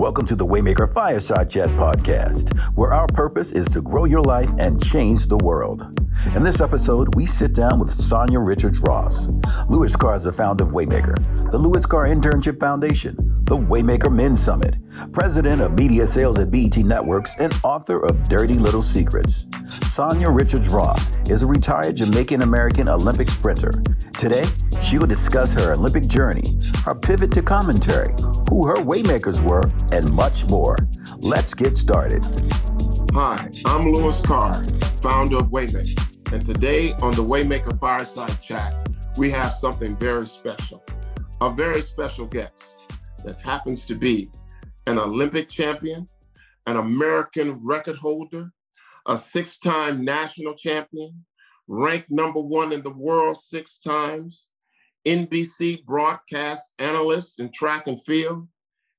Welcome 0.00 0.24
to 0.28 0.34
the 0.34 0.46
Waymaker 0.46 0.90
Fireside 0.90 1.50
Chat 1.50 1.68
podcast, 1.76 2.58
where 2.74 2.94
our 2.94 3.06
purpose 3.08 3.52
is 3.52 3.66
to 3.66 3.82
grow 3.82 4.06
your 4.06 4.22
life 4.22 4.50
and 4.58 4.82
change 4.82 5.26
the 5.26 5.36
world. 5.36 5.82
In 6.34 6.42
this 6.42 6.62
episode, 6.62 7.14
we 7.14 7.26
sit 7.26 7.52
down 7.52 7.78
with 7.78 7.92
Sonia 7.92 8.38
Richards 8.38 8.78
Ross. 8.78 9.28
Louis 9.68 9.94
Carr 9.94 10.14
is 10.14 10.22
the 10.22 10.32
founder 10.32 10.64
of 10.64 10.70
Waymaker, 10.70 11.50
the 11.50 11.58
Louis 11.58 11.84
Carr 11.84 12.06
Internship 12.06 12.58
Foundation, 12.58 13.14
the 13.44 13.58
Waymaker 13.58 14.10
Men's 14.10 14.42
Summit, 14.42 14.76
president 15.12 15.60
of 15.60 15.74
media 15.74 16.06
sales 16.06 16.38
at 16.38 16.50
BET 16.50 16.78
Networks, 16.78 17.32
and 17.38 17.54
author 17.62 18.00
of 18.02 18.26
Dirty 18.26 18.54
Little 18.54 18.82
Secrets. 18.82 19.44
Sanya 19.84 20.34
Richards-Ross 20.34 21.10
is 21.28 21.42
a 21.42 21.46
retired 21.46 21.96
Jamaican 21.96 22.42
American 22.42 22.88
Olympic 22.88 23.28
sprinter. 23.28 23.70
Today, 24.14 24.46
she 24.82 24.96
will 24.96 25.06
discuss 25.06 25.52
her 25.52 25.72
Olympic 25.72 26.06
journey, 26.06 26.44
her 26.86 26.94
pivot 26.94 27.32
to 27.32 27.42
commentary, 27.42 28.14
who 28.50 28.66
her 28.66 28.74
Waymakers 28.74 29.40
were, 29.48 29.62
and 29.96 30.12
much 30.12 30.48
more. 30.50 30.76
Let's 31.18 31.54
get 31.54 31.78
started. 31.78 32.26
Hi, 33.14 33.48
I'm 33.64 33.92
Louis 33.92 34.20
Carr, 34.22 34.54
founder 35.00 35.38
of 35.38 35.46
Waymaker. 35.46 36.32
And 36.32 36.44
today 36.44 36.92
on 36.94 37.12
the 37.14 37.24
Waymaker 37.24 37.78
Fireside 37.78 38.42
Chat, 38.42 38.88
we 39.16 39.30
have 39.30 39.54
something 39.54 39.96
very 39.98 40.26
special. 40.26 40.84
A 41.40 41.50
very 41.50 41.80
special 41.80 42.26
guest 42.26 42.92
that 43.24 43.38
happens 43.38 43.84
to 43.84 43.94
be 43.94 44.28
an 44.88 44.98
Olympic 44.98 45.48
champion, 45.48 46.08
an 46.66 46.76
American 46.76 47.52
record 47.64 47.96
holder, 47.96 48.50
a 49.06 49.16
six 49.16 49.58
time 49.58 50.04
national 50.04 50.54
champion, 50.54 51.24
ranked 51.68 52.10
number 52.10 52.40
one 52.40 52.72
in 52.72 52.82
the 52.82 52.94
world 52.94 53.36
six 53.36 53.78
times, 53.78 54.48
NBC 55.06 55.84
broadcast 55.84 56.72
analyst 56.78 57.40
in 57.40 57.50
track 57.52 57.86
and 57.86 58.02
field, 58.02 58.48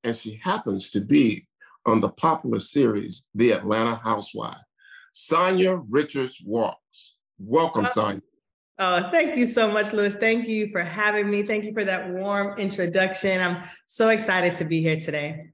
and 0.03 0.15
she 0.15 0.39
happens 0.41 0.89
to 0.91 1.01
be 1.01 1.47
on 1.85 2.01
the 2.01 2.09
popular 2.09 2.59
series, 2.59 3.23
The 3.35 3.51
Atlanta 3.51 3.95
Housewife. 3.95 4.57
Sonia 5.13 5.76
Richards 5.89 6.41
Walks. 6.45 7.15
Welcome, 7.37 7.85
oh, 7.85 7.99
Sanya. 7.99 8.21
Oh, 8.79 9.09
thank 9.11 9.35
you 9.35 9.45
so 9.45 9.70
much, 9.70 9.93
Louis. 9.93 10.15
Thank 10.15 10.48
you 10.48 10.70
for 10.71 10.84
having 10.84 11.29
me. 11.29 11.43
Thank 11.43 11.65
you 11.65 11.73
for 11.73 11.84
that 11.84 12.09
warm 12.09 12.57
introduction. 12.57 13.41
I'm 13.41 13.63
so 13.85 14.09
excited 14.09 14.55
to 14.55 14.65
be 14.65 14.81
here 14.81 14.95
today. 14.95 15.49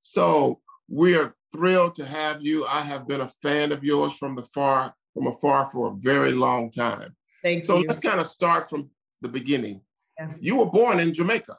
So 0.00 0.60
we 0.88 1.16
are 1.16 1.34
thrilled 1.52 1.96
to 1.96 2.04
have 2.04 2.42
you. 2.42 2.64
I 2.66 2.82
have 2.82 3.08
been 3.08 3.22
a 3.22 3.28
fan 3.42 3.72
of 3.72 3.82
yours 3.82 4.12
from 4.12 4.36
the 4.36 4.44
far 4.44 4.94
from 5.14 5.26
afar 5.28 5.70
for 5.70 5.88
a 5.88 5.94
very 5.96 6.32
long 6.32 6.70
time. 6.70 7.16
Thank 7.42 7.64
so 7.64 7.76
you. 7.76 7.82
So 7.82 7.86
let's 7.88 8.00
kind 8.00 8.20
of 8.20 8.26
start 8.26 8.68
from 8.68 8.90
the 9.20 9.28
beginning. 9.28 9.80
Yeah. 10.18 10.32
You 10.40 10.56
were 10.56 10.66
born 10.66 11.00
in 11.00 11.12
Jamaica. 11.12 11.56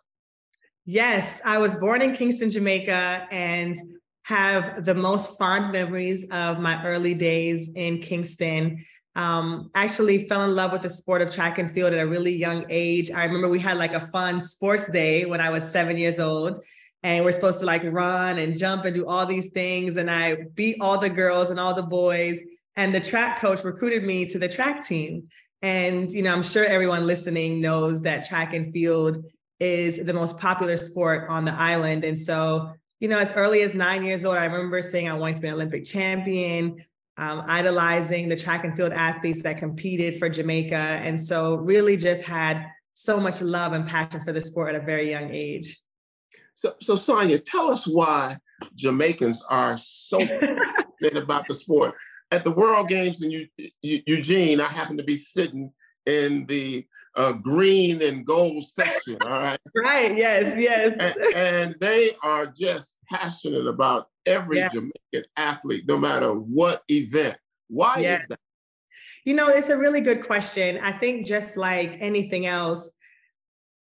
Yes, 0.86 1.42
I 1.44 1.58
was 1.58 1.76
born 1.76 2.02
in 2.02 2.16
Kingston, 2.16 2.50
Jamaica, 2.50 3.28
and 3.30 3.78
have 4.24 4.86
the 4.86 4.96
most 4.96 5.38
fond 5.38 5.72
memories 5.72 6.28
of 6.32 6.60
my 6.60 6.84
early 6.86 7.14
days 7.14 7.70
in 7.76 8.00
Kingston. 8.00 8.86
Um, 9.16 9.72
actually 9.74 10.28
fell 10.28 10.44
in 10.44 10.56
love 10.56 10.72
with 10.72 10.84
the 10.84 10.90
sport 10.90 11.22
of 11.22 11.32
track 11.32 11.58
and 11.58 11.72
field 11.72 11.94
at 11.94 12.00
a 12.00 12.08
really 12.08 12.36
young 12.36 12.66
age. 12.70 13.10
I 13.10 13.24
remember 13.24 13.50
we 13.50 13.60
had 13.60 13.78
like 13.78 13.94
a 13.94 14.08
fun 14.08 14.42
sports 14.42 14.90
day 14.92 15.26
when 15.26 15.42
I 15.42 15.50
was 15.50 15.70
seven 15.70 15.98
years 15.98 16.20
old, 16.20 16.64
and 17.04 17.26
we're 17.26 17.32
supposed 17.32 17.60
to 17.60 17.66
like 17.66 17.84
run 17.84 18.38
and 18.38 18.58
jump 18.58 18.86
and 18.86 18.94
do 18.94 19.08
all 19.08 19.26
these 19.26 19.50
things. 19.50 19.98
And 19.98 20.12
I 20.12 20.36
beat 20.56 20.78
all 20.82 21.00
the 21.00 21.10
girls 21.10 21.50
and 21.50 21.60
all 21.60 21.74
the 21.74 21.82
boys. 21.82 22.40
And 22.76 22.94
the 22.94 23.00
track 23.00 23.40
coach 23.40 23.64
recruited 23.64 24.04
me 24.04 24.26
to 24.28 24.38
the 24.38 24.48
track 24.48 24.86
team. 24.86 25.30
And 25.62 26.12
you 26.12 26.22
know, 26.22 26.34
I'm 26.34 26.44
sure 26.44 26.66
everyone 26.66 27.08
listening 27.08 27.62
knows 27.62 28.02
that 28.04 28.28
track 28.28 28.54
and 28.54 28.72
field 28.72 29.24
is 29.60 29.98
the 29.98 30.14
most 30.14 30.38
popular 30.38 30.78
sport 30.78 31.30
on 31.30 31.46
the 31.46 31.54
island. 31.54 32.04
And 32.04 32.20
so, 32.20 32.74
you 33.00 33.08
know, 33.08 33.18
as 33.18 33.32
early 33.32 33.62
as 33.62 33.74
nine 33.74 34.04
years 34.04 34.24
old, 34.24 34.38
I 34.38 34.46
remember 34.46 34.82
saying 34.82 35.10
I 35.10 35.14
wanted 35.14 35.38
to 35.38 35.42
be 35.42 35.48
an 35.48 35.56
Olympic 35.56 35.86
champion, 35.86 36.84
um, 37.18 37.44
idolizing 37.48 38.30
the 38.30 38.36
track 38.36 38.64
and 38.64 38.76
field 38.76 38.94
athletes 38.94 39.42
that 39.44 39.58
competed 39.58 40.20
for 40.20 40.30
Jamaica. 40.30 40.76
And 40.76 41.20
so, 41.20 41.56
really 41.56 41.98
just 41.98 42.24
had 42.24 42.66
so 42.94 43.20
much 43.20 43.42
love 43.42 43.74
and 43.74 43.88
passion 43.88 44.24
for 44.24 44.34
the 44.34 44.42
sport 44.42 44.74
at 44.74 44.82
a 44.82 44.86
very 44.86 45.10
young 45.10 45.32
age. 45.32 45.82
So, 46.54 46.74
so 46.82 46.96
Sanya, 46.96 47.44
tell 47.44 47.72
us 47.72 47.86
why 47.86 48.38
Jamaicans 48.76 49.44
are 49.48 49.78
so 49.78 50.18
passionate 50.26 51.24
about 51.24 51.48
the 51.48 51.54
sport. 51.54 51.94
At 52.32 52.44
the 52.44 52.52
World 52.52 52.90
Games 52.90 53.24
in 53.24 53.48
Eugene, 53.82 54.60
I 54.60 54.68
happened 54.68 54.98
to 54.98 55.04
be 55.04 55.18
sitting 55.18 55.72
in 56.06 56.46
the 56.48 56.86
uh, 57.16 57.34
green 57.34 58.02
and 58.02 58.26
gold 58.26 58.64
section. 58.68 59.18
All 59.24 59.30
right. 59.30 59.60
right. 59.76 60.16
Yes. 60.16 60.56
Yes. 60.58 60.98
And, 61.00 61.36
and, 61.36 61.76
they 61.80 62.12
are 62.24 62.46
just 62.46 62.96
passionate 63.10 63.68
about 63.68 64.08
every 64.26 64.58
yeah. 64.58 64.70
Jamaican 64.70 65.30
athlete, 65.36 65.84
no 65.88 65.98
matter 65.98 66.32
what 66.32 66.84
event. 66.90 67.38
Why 67.68 68.00
yeah. 68.00 68.20
is 68.20 68.26
that? 68.30 68.40
You 69.26 69.36
know, 69.36 69.50
it's 69.50 69.70
a 69.70 69.78
really 69.78 70.02
good 70.02 70.26
question. 70.26 70.80
I 70.82 70.92
think 70.92 71.28
just 71.28 71.58
like 71.58 71.98
anything 72.00 72.46
else, 72.46 72.92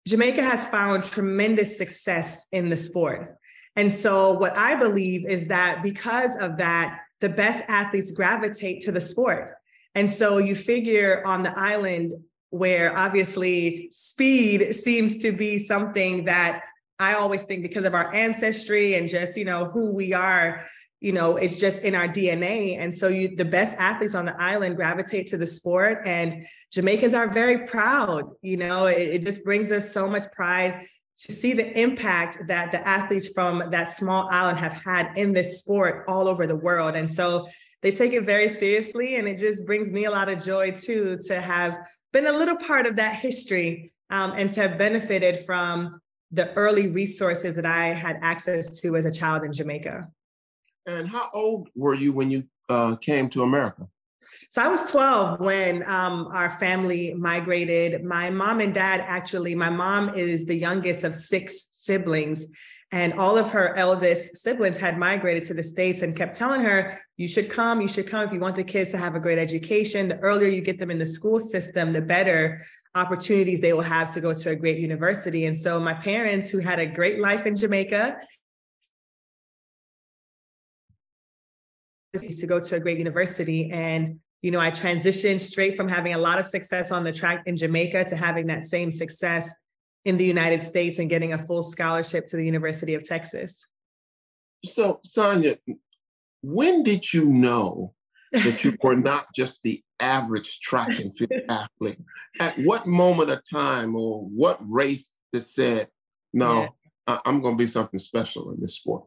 Jamaica 0.07 0.41
has 0.41 0.65
found 0.65 1.03
tremendous 1.03 1.77
success 1.77 2.47
in 2.51 2.69
the 2.69 2.77
sport. 2.77 3.37
And 3.75 3.91
so, 3.91 4.33
what 4.33 4.57
I 4.57 4.75
believe 4.75 5.29
is 5.29 5.47
that 5.49 5.83
because 5.83 6.35
of 6.35 6.57
that, 6.57 6.99
the 7.21 7.29
best 7.29 7.63
athletes 7.67 8.11
gravitate 8.11 8.83
to 8.83 8.91
the 8.91 9.01
sport. 9.01 9.55
And 9.95 10.09
so 10.09 10.37
you 10.37 10.55
figure 10.55 11.25
on 11.25 11.43
the 11.43 11.57
island 11.57 12.13
where 12.51 12.97
obviously 12.97 13.89
speed 13.91 14.75
seems 14.75 15.21
to 15.21 15.31
be 15.31 15.59
something 15.59 16.25
that 16.25 16.63
I 16.99 17.13
always 17.13 17.43
think 17.43 17.61
because 17.61 17.85
of 17.85 17.93
our 17.93 18.13
ancestry 18.13 18.95
and 18.95 19.07
just, 19.07 19.37
you 19.37 19.45
know, 19.45 19.65
who 19.65 19.91
we 19.91 20.13
are, 20.13 20.65
you 20.99 21.13
know, 21.13 21.37
it's 21.37 21.55
just 21.55 21.81
in 21.83 21.95
our 21.95 22.07
DNA. 22.07 22.77
And 22.77 22.93
so 22.93 23.07
you 23.07 23.35
the 23.35 23.45
best 23.45 23.77
athletes 23.77 24.15
on 24.15 24.25
the 24.25 24.41
island 24.41 24.75
gravitate 24.75 25.27
to 25.27 25.37
the 25.37 25.47
sport 25.47 26.01
and 26.05 26.45
Jamaicans 26.73 27.13
are 27.13 27.29
very 27.29 27.65
proud, 27.67 28.25
you 28.41 28.57
know, 28.57 28.87
it, 28.87 29.01
it 29.01 29.23
just 29.23 29.43
brings 29.45 29.71
us 29.71 29.93
so 29.93 30.09
much 30.09 30.29
pride 30.31 30.85
to 31.25 31.33
see 31.33 31.53
the 31.53 31.77
impact 31.77 32.47
that 32.47 32.71
the 32.71 32.87
athletes 32.87 33.27
from 33.27 33.63
that 33.71 33.91
small 33.91 34.29
island 34.31 34.57
have 34.57 34.71
had 34.71 35.11
in 35.17 35.33
this 35.33 35.59
sport 35.59 36.05
all 36.07 36.29
over 36.29 36.47
the 36.47 36.55
world. 36.55 36.95
And 36.95 37.09
so 37.09 37.47
they 37.81 37.91
take 37.91 38.13
it 38.13 38.25
very 38.25 38.47
seriously. 38.47 39.15
And 39.15 39.27
it 39.27 39.37
just 39.37 39.65
brings 39.65 39.91
me 39.91 40.05
a 40.05 40.11
lot 40.11 40.29
of 40.29 40.43
joy 40.43 40.71
too 40.71 41.19
to 41.27 41.41
have 41.41 41.75
been 42.13 42.27
a 42.27 42.31
little 42.31 42.55
part 42.55 42.85
of 42.85 42.95
that 42.95 43.15
history 43.15 43.91
um, 44.09 44.33
and 44.37 44.49
to 44.51 44.61
have 44.61 44.77
benefited 44.77 45.39
from 45.39 45.99
the 46.31 46.53
early 46.53 46.87
resources 46.87 47.55
that 47.55 47.65
I 47.65 47.87
had 47.87 48.19
access 48.21 48.79
to 48.81 48.95
as 48.95 49.05
a 49.05 49.11
child 49.11 49.43
in 49.43 49.51
Jamaica. 49.51 50.07
And 50.85 51.09
how 51.09 51.29
old 51.33 51.69
were 51.75 51.95
you 51.95 52.13
when 52.13 52.31
you 52.31 52.43
uh, 52.69 52.95
came 52.95 53.29
to 53.31 53.43
America? 53.43 53.87
So 54.51 54.63
I 54.63 54.67
was 54.67 54.89
12 54.89 55.39
when 55.39 55.87
um, 55.87 56.27
our 56.33 56.49
family 56.49 57.13
migrated. 57.13 58.03
My 58.03 58.31
mom 58.31 58.61
and 58.61 58.73
dad 58.73 58.99
actually, 59.05 59.53
my 59.53 59.69
mom 59.69 60.15
is 60.15 60.45
the 60.45 60.55
youngest 60.55 61.03
of 61.03 61.13
six 61.13 61.67
siblings. 61.69 62.47
And 62.91 63.13
all 63.13 63.37
of 63.37 63.51
her 63.51 63.75
eldest 63.75 64.37
siblings 64.37 64.79
had 64.79 64.97
migrated 64.97 65.43
to 65.43 65.53
the 65.53 65.61
States 65.61 66.01
and 66.01 66.15
kept 66.15 66.35
telling 66.35 66.61
her, 66.61 66.97
you 67.15 67.27
should 67.27 67.47
come, 67.47 67.79
you 67.79 67.87
should 67.87 68.07
come 68.07 68.27
if 68.27 68.33
you 68.33 68.39
want 68.39 68.55
the 68.55 68.63
kids 68.63 68.89
to 68.89 68.97
have 68.97 69.13
a 69.13 69.19
great 69.19 69.37
education. 69.37 70.07
The 70.07 70.17
earlier 70.17 70.49
you 70.49 70.61
get 70.61 70.79
them 70.79 70.89
in 70.89 70.97
the 70.97 71.05
school 71.05 71.39
system, 71.39 71.93
the 71.93 72.01
better 72.01 72.59
opportunities 72.95 73.61
they 73.61 73.73
will 73.73 73.83
have 73.83 74.11
to 74.15 74.21
go 74.21 74.33
to 74.33 74.49
a 74.49 74.55
great 74.55 74.79
university. 74.79 75.45
And 75.45 75.55
so 75.55 75.79
my 75.79 75.93
parents, 75.93 76.49
who 76.49 76.57
had 76.57 76.79
a 76.79 76.87
great 76.87 77.19
life 77.19 77.45
in 77.45 77.55
Jamaica, 77.55 78.17
to 82.17 82.47
go 82.47 82.59
to 82.59 82.75
a 82.75 82.79
great 82.79 82.97
university 82.97 83.69
and 83.71 84.19
you 84.41 84.51
know, 84.51 84.59
I 84.59 84.71
transitioned 84.71 85.39
straight 85.39 85.75
from 85.75 85.89
having 85.89 86.13
a 86.13 86.17
lot 86.17 86.39
of 86.39 86.47
success 86.47 86.91
on 86.91 87.03
the 87.03 87.11
track 87.11 87.43
in 87.45 87.57
Jamaica 87.57 88.05
to 88.05 88.15
having 88.15 88.47
that 88.47 88.65
same 88.65 88.91
success 88.91 89.49
in 90.05 90.17
the 90.17 90.25
United 90.25 90.61
States 90.61 90.97
and 90.99 91.09
getting 91.09 91.33
a 91.33 91.37
full 91.37 91.63
scholarship 91.63 92.25
to 92.27 92.37
the 92.37 92.45
University 92.45 92.93
of 92.93 93.05
Texas. 93.05 93.67
So, 94.63 95.01
Sanya, 95.05 95.57
when 96.41 96.83
did 96.83 97.13
you 97.13 97.25
know 97.25 97.93
that 98.31 98.63
you 98.63 98.77
were 98.81 98.95
not 98.95 99.27
just 99.35 99.61
the 99.63 99.83
average 99.99 100.61
track 100.61 100.99
and 100.99 101.15
field 101.15 101.41
athlete? 101.49 101.99
At 102.39 102.57
what 102.59 102.87
moment 102.87 103.29
of 103.29 103.41
time 103.49 103.95
or 103.95 104.21
what 104.21 104.57
race 104.61 105.11
that 105.33 105.45
said, 105.45 105.89
no, 106.33 106.69
yeah. 107.07 107.19
I'm 107.25 107.41
going 107.41 107.57
to 107.57 107.63
be 107.63 107.69
something 107.69 107.99
special 107.99 108.51
in 108.51 108.61
this 108.61 108.75
sport? 108.75 109.03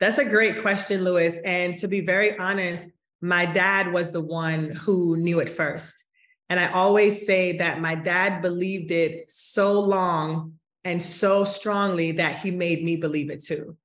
That's 0.00 0.18
a 0.18 0.24
great 0.24 0.60
question, 0.60 1.04
Louis. 1.04 1.38
And 1.44 1.76
to 1.76 1.88
be 1.88 2.00
very 2.00 2.36
honest, 2.38 2.88
my 3.24 3.46
dad 3.46 3.90
was 3.90 4.12
the 4.12 4.20
one 4.20 4.68
who 4.68 5.16
knew 5.16 5.40
it 5.40 5.48
first. 5.48 6.04
And 6.50 6.60
I 6.60 6.68
always 6.68 7.24
say 7.24 7.56
that 7.56 7.80
my 7.80 7.94
dad 7.94 8.42
believed 8.42 8.90
it 8.90 9.30
so 9.30 9.80
long 9.80 10.58
and 10.84 11.02
so 11.02 11.42
strongly 11.42 12.12
that 12.12 12.40
he 12.40 12.50
made 12.50 12.84
me 12.84 12.96
believe 12.96 13.30
it 13.30 13.42
too. 13.42 13.78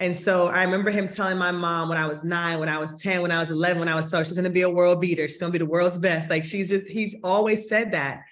And 0.00 0.16
so 0.16 0.46
I 0.46 0.62
remember 0.62 0.90
him 0.90 1.06
telling 1.06 1.36
my 1.36 1.52
mom 1.52 1.90
when 1.90 1.98
I 1.98 2.06
was 2.06 2.24
nine, 2.24 2.60
when 2.60 2.70
I 2.70 2.78
was 2.78 2.96
10, 2.96 3.20
when 3.20 3.30
I 3.30 3.40
was 3.40 3.50
11, 3.50 3.78
when 3.78 3.90
I 3.90 3.94
was 3.94 4.08
12, 4.08 4.26
she's 4.26 4.36
gonna 4.36 4.48
be 4.48 4.62
a 4.62 4.70
world 4.70 5.02
beater. 5.02 5.28
She's 5.28 5.36
gonna 5.36 5.52
be 5.52 5.58
the 5.58 5.66
world's 5.66 5.98
best. 5.98 6.30
Like 6.30 6.46
she's 6.46 6.70
just, 6.70 6.88
he's 6.88 7.14
always 7.22 7.68
said 7.68 7.92
that. 7.92 8.22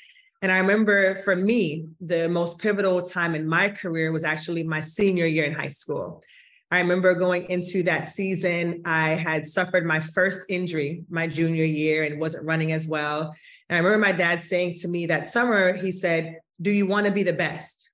And 0.41 0.51
I 0.51 0.57
remember 0.57 1.17
for 1.17 1.37
me, 1.37 1.89
the 2.01 2.31
most 2.31 2.59
pivotal 2.61 3.03
time 3.03 3.35
in 3.35 3.47
my 3.47 3.69
career 3.69 4.11
was 4.11 4.25
actually 4.25 4.63
my 4.63 4.81
senior 4.81 5.27
year 5.27 5.45
in 5.45 5.53
high 5.53 5.69
school. 5.69 6.23
I 6.71 6.81
remember 6.81 7.15
going 7.15 7.49
into 7.49 7.85
that 7.85 8.09
season, 8.09 8.83
I 8.85 9.11
had 9.11 9.47
suffered 9.47 9.87
my 9.87 10.01
first 10.01 10.43
injury 10.49 11.05
my 11.09 11.29
junior 11.29 11.65
year 11.65 12.03
and 12.03 12.21
wasn't 12.21 12.45
running 12.45 12.73
as 12.73 12.87
well. 12.87 13.35
And 13.69 13.77
I 13.77 13.79
remember 13.79 14.05
my 14.05 14.13
dad 14.13 14.43
saying 14.43 14.77
to 14.79 14.89
me 14.89 15.07
that 15.07 15.29
summer, 15.29 15.75
he 15.75 15.93
said, 15.93 16.41
Do 16.61 16.71
you 16.71 16.87
want 16.87 17.07
to 17.07 17.13
be 17.13 17.23
the 17.23 17.33
best? 17.33 17.89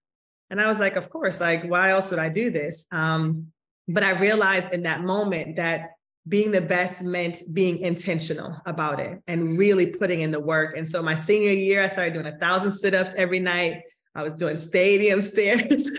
And 0.49 0.61
I 0.61 0.69
was 0.69 0.79
like, 0.79 0.97
Of 0.97 1.11
course, 1.11 1.41
like, 1.41 1.65
why 1.65 1.91
else 1.91 2.11
would 2.11 2.19
I 2.19 2.31
do 2.31 2.51
this? 2.51 2.87
Um, 2.91 3.49
but 3.89 4.05
I 4.05 4.11
realized 4.11 4.73
in 4.73 4.85
that 4.85 5.03
moment 5.03 5.57
that 5.57 5.91
being 6.29 6.53
the 6.53 6.61
best 6.61 7.03
meant 7.03 7.43
being 7.53 7.79
intentional 7.79 8.57
about 8.65 9.01
it 9.01 9.21
and 9.27 9.59
really 9.59 9.87
putting 9.87 10.21
in 10.21 10.31
the 10.31 10.41
work. 10.41 10.77
And 10.77 10.89
so 10.89 11.03
my 11.03 11.17
senior 11.17 11.51
year, 11.51 11.83
I 11.83 11.89
started 11.89 12.15
doing 12.15 12.27
a 12.27 12.39
thousand 12.39 12.73
sit-ups 12.73 13.15
every 13.15 13.41
night. 13.41 13.83
I 14.15 14.23
was 14.23 14.35
doing 14.35 14.57
stadium 14.57 15.21
stairs. 15.33 15.91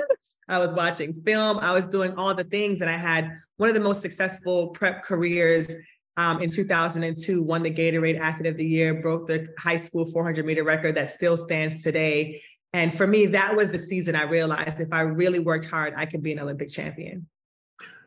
I 0.47 0.59
was 0.59 0.73
watching 0.73 1.13
film. 1.25 1.59
I 1.59 1.71
was 1.71 1.85
doing 1.85 2.15
all 2.15 2.33
the 2.33 2.43
things. 2.43 2.81
And 2.81 2.89
I 2.89 2.97
had 2.97 3.31
one 3.57 3.69
of 3.69 3.75
the 3.75 3.81
most 3.81 4.01
successful 4.01 4.69
prep 4.69 5.03
careers 5.03 5.73
um, 6.15 6.41
in 6.41 6.49
2002, 6.49 7.41
won 7.41 7.63
the 7.63 7.71
Gatorade 7.71 8.19
Athlete 8.19 8.51
of 8.51 8.57
the 8.57 8.65
Year, 8.65 9.01
broke 9.01 9.27
the 9.27 9.47
high 9.57 9.77
school 9.77 10.05
400 10.05 10.45
meter 10.45 10.63
record 10.63 10.95
that 10.95 11.11
still 11.11 11.37
stands 11.37 11.81
today. 11.81 12.41
And 12.73 12.93
for 12.93 13.07
me, 13.07 13.27
that 13.27 13.55
was 13.55 13.71
the 13.71 13.77
season 13.77 14.15
I 14.15 14.23
realized 14.23 14.79
if 14.79 14.91
I 14.91 15.01
really 15.01 15.39
worked 15.39 15.65
hard, 15.65 15.93
I 15.95 16.05
could 16.05 16.23
be 16.23 16.31
an 16.33 16.39
Olympic 16.39 16.69
champion. 16.69 17.27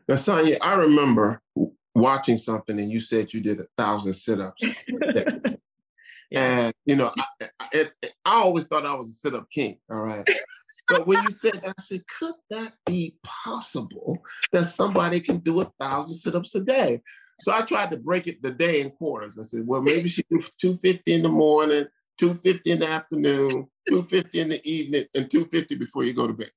Now, 0.07 0.15
Sanya, 0.15 0.57
I 0.61 0.75
remember 0.75 1.41
watching 1.95 2.37
something 2.37 2.79
and 2.79 2.91
you 2.91 2.99
said 2.99 3.33
you 3.33 3.41
did 3.41 3.59
a 3.59 3.65
thousand 3.77 4.13
sit-ups. 4.13 4.85
yeah. 6.29 6.59
And 6.59 6.73
you 6.85 6.95
know, 6.95 7.11
I, 7.17 7.49
I, 7.59 7.85
I, 8.03 8.11
always 8.25 8.65
thought 8.65 8.85
I 8.85 8.93
was 8.93 9.09
a 9.09 9.13
sit-up 9.13 9.49
king. 9.49 9.79
All 9.89 10.01
right. 10.01 10.27
So 10.89 11.03
when 11.03 11.21
you 11.23 11.31
said 11.31 11.53
that, 11.55 11.75
I 11.77 11.81
said, 11.81 12.01
could 12.07 12.35
that 12.49 12.73
be 12.85 13.17
possible 13.23 14.17
that 14.53 14.65
somebody 14.65 15.19
can 15.19 15.39
do 15.39 15.61
a 15.61 15.71
thousand 15.79 16.15
sit-ups 16.15 16.55
a 16.55 16.61
day? 16.61 17.01
So 17.39 17.53
I 17.53 17.61
tried 17.61 17.91
to 17.91 17.97
break 17.97 18.27
it 18.27 18.41
the 18.41 18.51
day 18.51 18.81
in 18.81 18.91
quarters. 18.91 19.37
I 19.39 19.43
said, 19.43 19.67
well, 19.67 19.81
maybe 19.81 20.07
she 20.07 20.23
do 20.29 20.41
250 20.59 21.13
in 21.13 21.23
the 21.23 21.29
morning, 21.29 21.85
250 22.17 22.71
in 22.71 22.79
the 22.79 22.87
afternoon, 22.87 23.67
250 23.89 24.39
in 24.39 24.49
the 24.49 24.69
evening, 24.69 25.03
and 25.13 25.29
250 25.29 25.75
before 25.75 26.03
you 26.03 26.13
go 26.13 26.25
to 26.25 26.33
bed. 26.33 26.51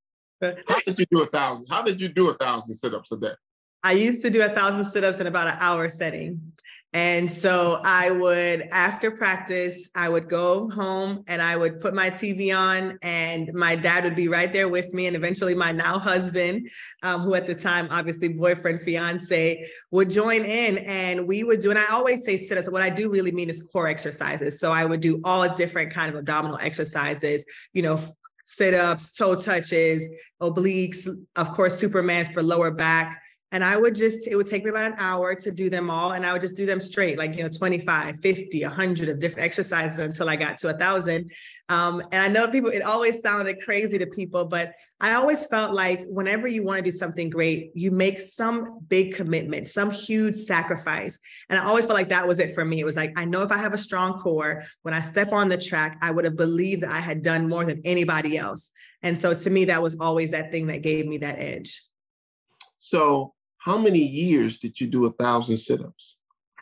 How 0.67 0.81
did 0.87 0.99
you 0.99 1.07
do 1.11 1.23
a 1.23 1.27
thousand? 1.27 1.67
How 1.69 1.83
did 1.83 2.01
you 2.01 2.09
do 2.09 2.31
a 2.31 2.35
thousand 2.35 2.75
sit-ups 2.75 3.13
a 3.13 3.19
day? 3.19 3.35
I 3.83 3.93
used 3.93 4.23
to 4.23 4.31
do 4.31 4.43
a 4.43 4.49
thousand 4.49 4.85
sit-ups 4.85 5.21
in 5.21 5.27
about 5.27 5.49
an 5.49 5.57
hour 5.59 5.89
setting. 5.89 6.53
And 6.93 7.31
so 7.31 7.81
I 7.85 8.11
would, 8.11 8.63
after 8.73 9.13
practice, 9.13 9.89
I 9.95 10.09
would 10.09 10.29
go 10.29 10.69
home 10.71 11.23
and 11.29 11.41
I 11.41 11.57
would 11.57 11.79
put 11.79 11.95
my 11.95 12.11
TV 12.11 12.57
on, 12.57 12.99
and 13.03 13.53
my 13.55 13.77
dad 13.77 14.03
would 14.05 14.17
be 14.17 14.27
right 14.27 14.53
there 14.53 14.69
with 14.69 14.93
me. 14.93 15.07
And 15.07 15.15
eventually, 15.15 15.55
my 15.55 15.71
now 15.71 16.01
husband, 16.01 16.69
um, 17.05 17.21
who 17.21 17.35
at 17.35 17.47
the 17.47 17.55
time, 17.55 17.87
obviously 17.91 18.29
boyfriend, 18.29 18.81
fiance, 18.81 19.65
would 19.93 20.11
join 20.11 20.45
in. 20.45 20.79
And 20.79 21.29
we 21.29 21.45
would 21.45 21.61
do, 21.61 21.71
and 21.71 21.79
I 21.79 21.87
always 21.87 22.25
say 22.25 22.37
sit 22.37 22.59
ups. 22.59 22.69
What 22.69 22.83
I 22.83 22.91
do 22.91 23.09
really 23.09 23.31
mean 23.31 23.49
is 23.49 23.63
core 23.73 23.87
exercises. 23.87 24.59
So 24.59 24.73
I 24.73 24.85
would 24.85 25.01
do 25.01 25.21
all 25.23 25.49
different 25.55 25.93
kind 25.93 26.11
of 26.11 26.17
abdominal 26.17 26.59
exercises, 26.61 27.45
you 27.73 27.83
know, 27.83 28.01
sit 28.43 28.75
ups, 28.75 29.15
toe 29.15 29.37
touches, 29.37 30.09
obliques, 30.43 31.09
of 31.37 31.53
course, 31.53 31.79
Superman's 31.79 32.27
for 32.29 32.43
lower 32.43 32.73
back 32.73 33.23
and 33.53 33.65
I 33.65 33.77
would 33.77 33.97
just, 33.97 34.29
it 34.29 34.37
would 34.37 34.47
take 34.47 34.63
me 34.63 34.71
about 34.71 34.93
an 34.93 34.99
hour 34.99 35.35
to 35.35 35.51
do 35.51 35.69
them 35.69 35.91
all. 35.91 36.13
And 36.13 36.25
I 36.25 36.33
would 36.33 36.41
just 36.41 36.55
do 36.55 36.67
them 36.67 36.81
straight, 36.81 37.19
like, 37.19 37.37
you 37.37 37.43
know, 37.43 37.49
25, 37.49 38.21
50, 38.21 38.63
100 38.63 39.09
of 39.09 39.19
different 39.19 39.45
exercises 39.45 39.99
until 39.99 40.29
I 40.29 40.37
got 40.37 40.59
to 40.59 40.69
a 40.69 40.79
thousand. 40.79 41.33
Um, 41.69 42.01
and 42.13 42.23
I 42.23 42.29
know 42.29 42.47
people, 42.47 42.71
it 42.71 42.83
always 42.83 43.21
sounded 43.21 43.61
crazy 43.61 43.99
to 43.99 44.07
people, 44.07 44.45
but 44.45 44.75
I 45.01 45.15
always 45.15 45.47
felt 45.47 45.75
like 45.75 46.05
whenever 46.07 46.47
you 46.47 46.63
want 46.63 46.79
to 46.79 46.85
do 46.85 46.93
something 46.93 47.29
great, 47.29 47.73
you 47.75 47.91
make 47.91 48.21
some 48.21 48.81
big 48.87 49.15
commitment, 49.15 49.67
some 49.67 49.91
huge 49.91 50.37
sacrifice. 50.37 51.19
And 51.49 51.59
I 51.59 51.65
always 51.65 51.87
felt 51.87 51.97
like 51.97 52.11
that 52.11 52.29
was 52.29 52.39
it 52.39 52.55
for 52.55 52.65
me. 52.65 52.79
It 52.79 52.85
was 52.85 52.97
like, 52.97 53.13
I 53.17 53.25
know 53.25 53.43
if 53.43 53.51
I 53.51 53.59
have 53.59 53.75
a 53.75 53.79
strong 53.79 54.15
core, 54.15 54.63
when 54.83 54.95
I 54.95 55.01
step 55.01 55.33
on 55.33 55.49
the 55.49 55.59
track, 55.59 55.99
I 56.03 56.13
would 56.13 56.25
have 56.25 56.37
believed 56.37 56.83
that 56.83 56.93
I 56.93 57.01
had 57.01 57.23
done 57.23 57.49
more 57.49 57.65
than 57.65 57.81
anybody 57.85 58.39
else. 58.39 58.71
And 59.03 59.19
so 59.19 59.35
to 59.35 59.51
me, 59.51 59.65
that 59.67 59.83
was 59.83 59.97
always 59.99 60.31
that 60.31 60.53
thing 60.53 60.69
that 60.69 60.83
gave 60.83 61.07
me 61.07 61.19
that 61.19 61.39
edge. 61.39 61.83
So 62.79 63.35
how 63.61 63.77
many 63.77 63.99
years 63.99 64.59
did 64.59 64.81
you 64.81 64.87
do 64.87 65.05
a 65.05 65.13
thousand 65.13 65.59
sit-ups? 65.59 66.17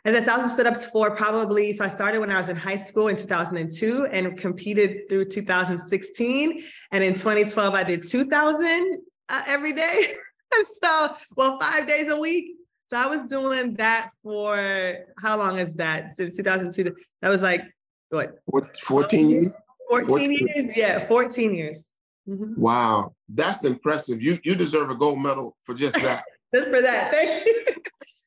And 0.05 0.15
a 0.15 0.21
thousand 0.21 0.49
sit-ups 0.49 0.85
for 0.87 1.15
probably, 1.15 1.73
so 1.73 1.85
I 1.85 1.87
started 1.87 2.19
when 2.19 2.31
I 2.31 2.37
was 2.37 2.49
in 2.49 2.55
high 2.55 2.77
school 2.77 3.07
in 3.07 3.15
2002 3.15 4.05
and 4.05 4.37
competed 4.37 5.09
through 5.09 5.25
2016. 5.25 6.61
And 6.91 7.03
in 7.03 7.13
2012, 7.13 7.73
I 7.73 7.83
did 7.83 8.07
2000 8.07 8.97
uh, 9.29 9.41
every 9.47 9.73
day. 9.73 10.13
so, 10.83 11.13
well, 11.35 11.59
five 11.59 11.87
days 11.87 12.09
a 12.09 12.17
week. 12.17 12.55
So 12.87 12.97
I 12.97 13.07
was 13.07 13.21
doing 13.23 13.75
that 13.75 14.09
for, 14.23 14.95
how 15.21 15.37
long 15.37 15.57
is 15.59 15.75
that? 15.75 16.17
Since 16.17 16.35
2002, 16.37 16.95
that 17.21 17.29
was 17.29 17.41
like, 17.41 17.63
what? 18.09 18.77
14 18.83 19.29
years? 19.29 19.51
14, 19.89 20.07
14. 20.07 20.31
years, 20.31 20.77
yeah, 20.77 20.99
14 20.99 21.53
years. 21.53 21.85
Mm-hmm. 22.27 22.59
Wow, 22.59 23.13
that's 23.27 23.63
impressive. 23.63 24.21
You 24.21 24.37
you 24.43 24.53
deserve 24.53 24.91
a 24.91 24.95
gold 24.95 25.19
medal 25.19 25.57
for 25.65 25.73
just 25.73 25.95
that 25.95 26.23
just 26.53 26.69
for 26.69 26.81
that. 26.81 27.11
Thank 27.11 27.45
you. 27.45 27.65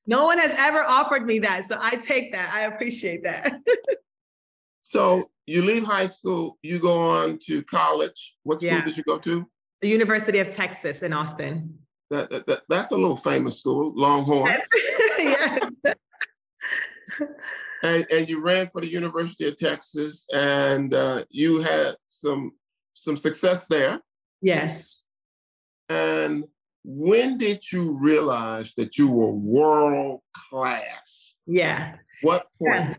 No 0.04 0.24
one 0.24 0.38
has 0.38 0.52
ever 0.58 0.80
offered 0.80 1.24
me 1.24 1.38
that. 1.38 1.64
So 1.64 1.78
I 1.80 1.94
take 1.94 2.32
that. 2.32 2.52
I 2.52 2.62
appreciate 2.62 3.22
that. 3.22 3.60
so 4.82 5.30
you 5.46 5.62
leave 5.62 5.84
high 5.84 6.06
school, 6.06 6.58
you 6.62 6.80
go 6.80 7.00
on 7.00 7.38
to 7.46 7.62
college. 7.62 8.34
What 8.42 8.58
school 8.58 8.72
yeah. 8.72 8.84
did 8.84 8.96
you 8.96 9.04
go 9.04 9.18
to? 9.18 9.46
The 9.80 9.88
University 9.88 10.38
of 10.38 10.48
Texas 10.48 11.02
in 11.02 11.12
Austin. 11.12 11.78
That, 12.10 12.30
that, 12.30 12.46
that 12.46 12.62
that's 12.68 12.90
a 12.90 12.96
little 12.96 13.16
famous 13.16 13.60
school, 13.60 13.92
Longhorn. 13.96 14.58
yes. 15.18 15.76
and, 17.82 18.06
and 18.10 18.28
you 18.28 18.42
ran 18.42 18.68
for 18.70 18.80
the 18.80 18.88
University 18.88 19.48
of 19.48 19.56
Texas, 19.56 20.26
and 20.34 20.92
uh, 20.92 21.24
you 21.30 21.60
had 21.60 21.96
some 22.10 22.52
some 22.92 23.16
success 23.16 23.66
there. 23.66 24.00
Yes. 24.42 25.04
And 25.88 26.44
when 26.84 27.38
did 27.38 27.70
you 27.70 27.98
realize 28.00 28.74
that 28.74 28.98
you 28.98 29.10
were 29.10 29.32
world 29.32 30.20
class? 30.48 31.34
Yeah. 31.46 31.96
What 32.22 32.46
point? 32.58 32.90
Yeah. 32.90 32.94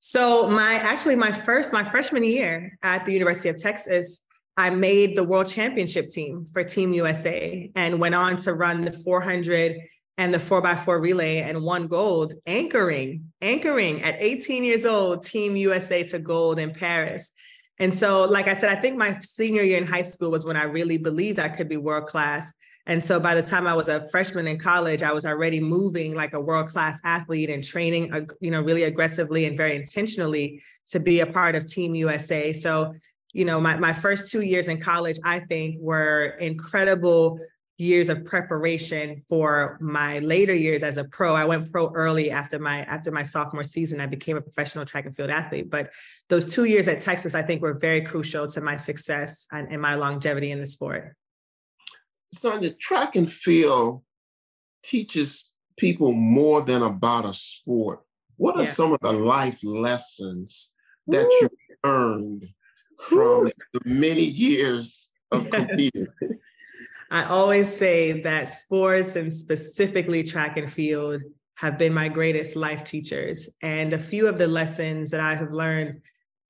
So 0.00 0.48
my 0.48 0.74
actually 0.74 1.16
my 1.16 1.32
first 1.32 1.72
my 1.72 1.84
freshman 1.84 2.24
year 2.24 2.78
at 2.82 3.04
the 3.04 3.12
University 3.12 3.48
of 3.48 3.60
Texas, 3.60 4.20
I 4.56 4.70
made 4.70 5.16
the 5.16 5.24
world 5.24 5.46
championship 5.46 6.08
team 6.08 6.46
for 6.52 6.64
Team 6.64 6.92
USA 6.94 7.70
and 7.74 8.00
went 8.00 8.14
on 8.14 8.36
to 8.38 8.54
run 8.54 8.84
the 8.84 8.92
400 8.92 9.76
and 10.16 10.34
the 10.34 10.38
4x4 10.38 11.00
relay 11.00 11.38
and 11.38 11.62
won 11.62 11.86
gold 11.86 12.34
anchoring 12.46 13.32
anchoring 13.40 14.02
at 14.02 14.16
18 14.18 14.64
years 14.64 14.86
old 14.86 15.24
Team 15.24 15.56
USA 15.56 16.02
to 16.04 16.18
gold 16.18 16.58
in 16.58 16.72
Paris. 16.72 17.30
And 17.78 17.94
so 17.94 18.24
like 18.24 18.48
I 18.48 18.56
said 18.56 18.70
I 18.70 18.80
think 18.80 18.96
my 18.96 19.18
senior 19.20 19.62
year 19.62 19.78
in 19.78 19.86
high 19.86 20.02
school 20.02 20.30
was 20.30 20.46
when 20.46 20.56
I 20.56 20.64
really 20.64 20.98
believed 20.98 21.38
I 21.38 21.48
could 21.48 21.68
be 21.68 21.76
world 21.76 22.06
class. 22.06 22.50
And 22.90 23.04
so 23.04 23.20
by 23.20 23.36
the 23.36 23.42
time 23.42 23.68
I 23.68 23.74
was 23.74 23.86
a 23.86 24.08
freshman 24.08 24.48
in 24.48 24.58
college, 24.58 25.04
I 25.04 25.12
was 25.12 25.24
already 25.24 25.60
moving 25.60 26.12
like 26.12 26.32
a 26.32 26.40
world 26.40 26.66
class 26.66 27.00
athlete 27.04 27.48
and 27.48 27.62
training, 27.62 28.12
uh, 28.12 28.22
you 28.40 28.50
know, 28.50 28.60
really 28.62 28.82
aggressively 28.82 29.44
and 29.44 29.56
very 29.56 29.76
intentionally 29.76 30.60
to 30.88 30.98
be 30.98 31.20
a 31.20 31.26
part 31.26 31.54
of 31.54 31.68
Team 31.68 31.94
USA. 31.94 32.52
So, 32.52 32.92
you 33.32 33.44
know, 33.44 33.60
my, 33.60 33.76
my 33.76 33.92
first 33.92 34.32
two 34.32 34.40
years 34.40 34.66
in 34.66 34.80
college, 34.80 35.20
I 35.24 35.38
think 35.38 35.76
were 35.78 36.36
incredible 36.40 37.38
years 37.76 38.08
of 38.08 38.24
preparation 38.24 39.22
for 39.28 39.78
my 39.80 40.18
later 40.18 40.52
years 40.52 40.82
as 40.82 40.96
a 40.96 41.04
pro. 41.04 41.32
I 41.32 41.44
went 41.44 41.70
pro 41.70 41.92
early 41.92 42.32
after 42.32 42.58
my 42.58 42.82
after 42.86 43.12
my 43.12 43.22
sophomore 43.22 43.62
season. 43.62 44.00
I 44.00 44.06
became 44.06 44.36
a 44.36 44.40
professional 44.40 44.84
track 44.84 45.06
and 45.06 45.14
field 45.14 45.30
athlete. 45.30 45.70
But 45.70 45.92
those 46.28 46.52
two 46.52 46.64
years 46.64 46.88
at 46.88 46.98
Texas, 46.98 47.36
I 47.36 47.42
think, 47.42 47.62
were 47.62 47.74
very 47.74 48.00
crucial 48.00 48.48
to 48.48 48.60
my 48.60 48.76
success 48.76 49.46
and, 49.52 49.68
and 49.70 49.80
my 49.80 49.94
longevity 49.94 50.50
in 50.50 50.60
the 50.60 50.66
sport. 50.66 51.14
Sanya, 52.34 52.78
track 52.78 53.16
and 53.16 53.30
field 53.30 54.02
teaches 54.82 55.46
people 55.76 56.12
more 56.12 56.62
than 56.62 56.82
about 56.82 57.24
a 57.24 57.34
sport. 57.34 58.00
What 58.36 58.56
are 58.56 58.64
yeah. 58.64 58.70
some 58.70 58.92
of 58.92 59.00
the 59.00 59.12
life 59.12 59.58
lessons 59.62 60.70
that 61.08 61.24
Woo. 61.24 61.38
you 61.42 61.48
earned 61.84 62.48
from 62.98 63.44
Woo. 63.44 63.50
the 63.72 63.80
many 63.84 64.22
years 64.22 65.08
of 65.30 65.50
competing? 65.50 66.06
I 67.10 67.24
always 67.24 67.74
say 67.74 68.20
that 68.22 68.54
sports 68.54 69.16
and 69.16 69.32
specifically 69.32 70.22
track 70.22 70.56
and 70.56 70.70
field 70.70 71.22
have 71.56 71.76
been 71.76 71.92
my 71.92 72.08
greatest 72.08 72.56
life 72.56 72.84
teachers. 72.84 73.48
And 73.62 73.92
a 73.92 73.98
few 73.98 74.28
of 74.28 74.38
the 74.38 74.46
lessons 74.46 75.10
that 75.10 75.20
I 75.20 75.34
have 75.34 75.52
learned, 75.52 76.00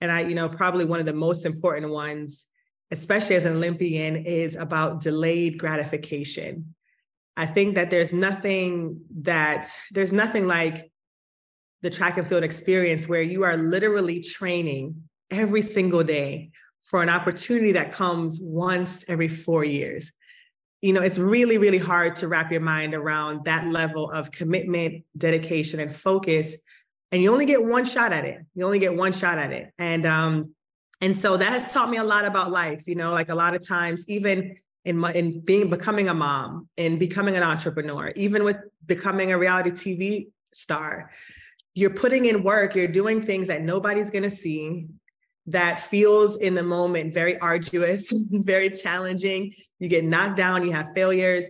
and 0.00 0.12
I, 0.12 0.20
you 0.20 0.34
know, 0.34 0.48
probably 0.48 0.84
one 0.84 1.00
of 1.00 1.06
the 1.06 1.12
most 1.12 1.46
important 1.46 1.90
ones 1.90 2.46
especially 2.90 3.36
as 3.36 3.44
an 3.44 3.56
Olympian, 3.56 4.24
is 4.26 4.56
about 4.56 5.00
delayed 5.00 5.58
gratification. 5.58 6.74
I 7.36 7.46
think 7.46 7.76
that 7.76 7.90
there's 7.90 8.12
nothing 8.12 9.00
that 9.22 9.72
there's 9.92 10.12
nothing 10.12 10.46
like 10.46 10.90
the 11.82 11.90
track 11.90 12.18
and 12.18 12.26
field 12.26 12.44
experience 12.44 13.08
where 13.08 13.22
you 13.22 13.44
are 13.44 13.56
literally 13.56 14.20
training 14.20 15.02
every 15.30 15.62
single 15.62 16.02
day 16.04 16.50
for 16.82 17.02
an 17.02 17.08
opportunity 17.08 17.72
that 17.72 17.92
comes 17.92 18.38
once 18.42 19.04
every 19.08 19.28
four 19.28 19.64
years. 19.64 20.10
you 20.82 20.94
know, 20.94 21.02
it's 21.02 21.18
really, 21.18 21.58
really 21.58 21.78
hard 21.78 22.16
to 22.16 22.28
wrap 22.28 22.50
your 22.50 22.60
mind 22.60 22.94
around 22.94 23.44
that 23.44 23.66
level 23.66 24.10
of 24.10 24.30
commitment, 24.30 25.04
dedication, 25.16 25.78
and 25.78 25.94
focus. 25.94 26.56
And 27.12 27.22
you 27.22 27.30
only 27.32 27.44
get 27.44 27.62
one 27.62 27.84
shot 27.84 28.12
at 28.12 28.24
it. 28.24 28.40
You 28.54 28.64
only 28.64 28.78
get 28.78 28.94
one 28.94 29.12
shot 29.12 29.38
at 29.38 29.52
it. 29.52 29.72
And 29.78 30.06
um, 30.06 30.54
and 31.00 31.18
so 31.18 31.36
that 31.36 31.50
has 31.50 31.72
taught 31.72 31.88
me 31.88 31.96
a 31.96 32.04
lot 32.04 32.24
about 32.24 32.50
life. 32.50 32.86
You 32.86 32.94
know, 32.94 33.12
like 33.12 33.28
a 33.28 33.34
lot 33.34 33.54
of 33.54 33.66
times, 33.66 34.08
even 34.08 34.56
in 34.84 34.96
my 34.98 35.12
in 35.12 35.40
being 35.40 35.70
becoming 35.70 36.08
a 36.08 36.14
mom 36.14 36.68
and 36.76 36.98
becoming 36.98 37.36
an 37.36 37.42
entrepreneur, 37.42 38.12
even 38.16 38.44
with 38.44 38.56
becoming 38.86 39.32
a 39.32 39.38
reality 39.38 39.70
TV 39.70 40.28
star, 40.52 41.10
you're 41.74 41.90
putting 41.90 42.26
in 42.26 42.42
work, 42.42 42.74
you're 42.74 42.88
doing 42.88 43.22
things 43.22 43.46
that 43.48 43.62
nobody's 43.62 44.10
gonna 44.10 44.30
see 44.30 44.88
that 45.46 45.80
feels 45.80 46.36
in 46.36 46.54
the 46.54 46.62
moment 46.62 47.14
very 47.14 47.38
arduous, 47.38 48.12
very 48.30 48.70
challenging. 48.70 49.52
You 49.78 49.88
get 49.88 50.04
knocked 50.04 50.36
down, 50.36 50.64
you 50.64 50.72
have 50.72 50.90
failures. 50.94 51.46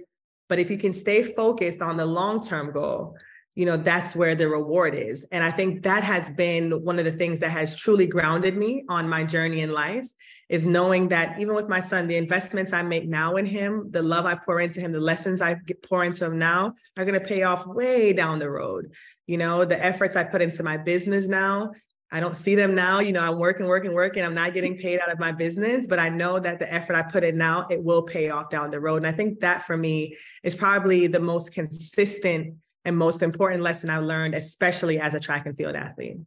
But 0.48 0.58
if 0.58 0.70
you 0.70 0.78
can 0.78 0.92
stay 0.92 1.22
focused 1.22 1.80
on 1.80 1.96
the 1.96 2.06
long 2.06 2.40
term 2.42 2.72
goal, 2.72 3.16
you 3.60 3.66
know, 3.66 3.76
that's 3.76 4.16
where 4.16 4.34
the 4.34 4.48
reward 4.48 4.94
is. 4.94 5.26
And 5.32 5.44
I 5.44 5.50
think 5.50 5.82
that 5.82 6.02
has 6.02 6.30
been 6.30 6.82
one 6.82 6.98
of 6.98 7.04
the 7.04 7.12
things 7.12 7.40
that 7.40 7.50
has 7.50 7.76
truly 7.76 8.06
grounded 8.06 8.56
me 8.56 8.84
on 8.88 9.06
my 9.06 9.22
journey 9.22 9.60
in 9.60 9.70
life 9.70 10.08
is 10.48 10.66
knowing 10.66 11.08
that 11.08 11.38
even 11.38 11.54
with 11.54 11.68
my 11.68 11.80
son, 11.80 12.06
the 12.06 12.16
investments 12.16 12.72
I 12.72 12.80
make 12.80 13.06
now 13.06 13.36
in 13.36 13.44
him, 13.44 13.90
the 13.90 14.00
love 14.00 14.24
I 14.24 14.34
pour 14.34 14.60
into 14.60 14.80
him, 14.80 14.92
the 14.92 14.98
lessons 14.98 15.42
I 15.42 15.56
pour 15.86 16.06
into 16.06 16.24
him 16.24 16.38
now 16.38 16.72
are 16.96 17.04
going 17.04 17.20
to 17.20 17.26
pay 17.26 17.42
off 17.42 17.66
way 17.66 18.14
down 18.14 18.38
the 18.38 18.48
road. 18.48 18.94
You 19.26 19.36
know, 19.36 19.66
the 19.66 19.84
efforts 19.84 20.16
I 20.16 20.24
put 20.24 20.40
into 20.40 20.62
my 20.62 20.78
business 20.78 21.28
now 21.28 21.72
I 22.12 22.18
don't 22.18 22.34
see 22.34 22.56
them 22.56 22.74
now. 22.74 22.98
You 22.98 23.12
know, 23.12 23.20
I'm 23.20 23.38
working, 23.38 23.66
working, 23.66 23.94
working. 23.94 24.24
I'm 24.24 24.34
not 24.34 24.52
getting 24.52 24.76
paid 24.76 24.98
out 24.98 25.12
of 25.12 25.20
my 25.20 25.30
business, 25.30 25.86
but 25.86 26.00
I 26.00 26.08
know 26.08 26.40
that 26.40 26.58
the 26.58 26.72
effort 26.72 26.96
I 26.96 27.02
put 27.02 27.22
in 27.22 27.38
now, 27.38 27.68
it 27.70 27.80
will 27.80 28.02
pay 28.02 28.30
off 28.30 28.50
down 28.50 28.72
the 28.72 28.80
road. 28.80 28.96
And 28.96 29.06
I 29.06 29.12
think 29.12 29.38
that 29.40 29.62
for 29.64 29.76
me 29.76 30.16
is 30.42 30.56
probably 30.56 31.06
the 31.06 31.20
most 31.20 31.52
consistent 31.52 32.56
and 32.84 32.96
most 32.96 33.22
important 33.22 33.62
lesson 33.62 33.90
I 33.90 33.98
learned, 33.98 34.34
especially 34.34 35.00
as 35.00 35.14
a 35.14 35.20
track 35.20 35.46
and 35.46 35.56
field 35.56 35.76
athlete. 35.76 36.18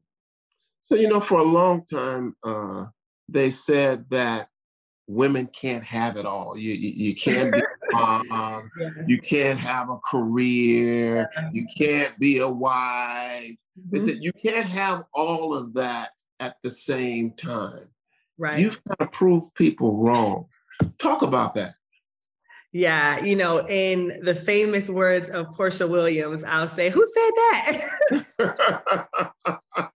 So, 0.83 0.95
you 0.95 1.07
know, 1.07 1.19
for 1.19 1.39
a 1.39 1.43
long 1.43 1.85
time, 1.85 2.35
uh, 2.43 2.85
they 3.29 3.51
said 3.51 4.05
that 4.09 4.49
women 5.07 5.47
can't 5.47 5.83
have 5.83 6.17
it 6.17 6.25
all. 6.25 6.57
You, 6.57 6.73
you, 6.73 7.07
you 7.07 7.15
can't 7.15 7.53
be 7.53 7.61
mom, 7.93 8.69
yeah. 8.79 8.89
you 9.07 9.19
can't 9.19 9.59
have 9.59 9.89
a 9.89 9.97
career, 9.97 11.29
yeah. 11.35 11.49
you 11.53 11.65
can't 11.77 12.17
be 12.19 12.39
a 12.39 12.49
wife. 12.49 13.55
Mm-hmm. 13.79 13.89
They 13.91 13.99
said 13.99 14.17
you 14.21 14.31
can't 14.33 14.67
have 14.67 15.03
all 15.13 15.55
of 15.55 15.73
that 15.75 16.11
at 16.39 16.57
the 16.63 16.69
same 16.69 17.31
time. 17.31 17.87
Right. 18.37 18.59
You've 18.59 18.81
got 18.83 18.99
to 18.99 19.07
prove 19.07 19.53
people 19.55 19.97
wrong. 19.97 20.47
Talk 20.97 21.21
about 21.21 21.55
that. 21.55 21.75
Yeah, 22.75 23.23
you 23.23 23.35
know, 23.35 23.67
in 23.67 24.19
the 24.23 24.33
famous 24.33 24.89
words 24.89 25.29
of 25.29 25.45
Porsha 25.51 25.87
Williams, 25.87 26.43
I'll 26.43 26.67
say, 26.67 26.89
"Who 26.89 27.05
said 27.05 27.31
that?" 27.35 28.21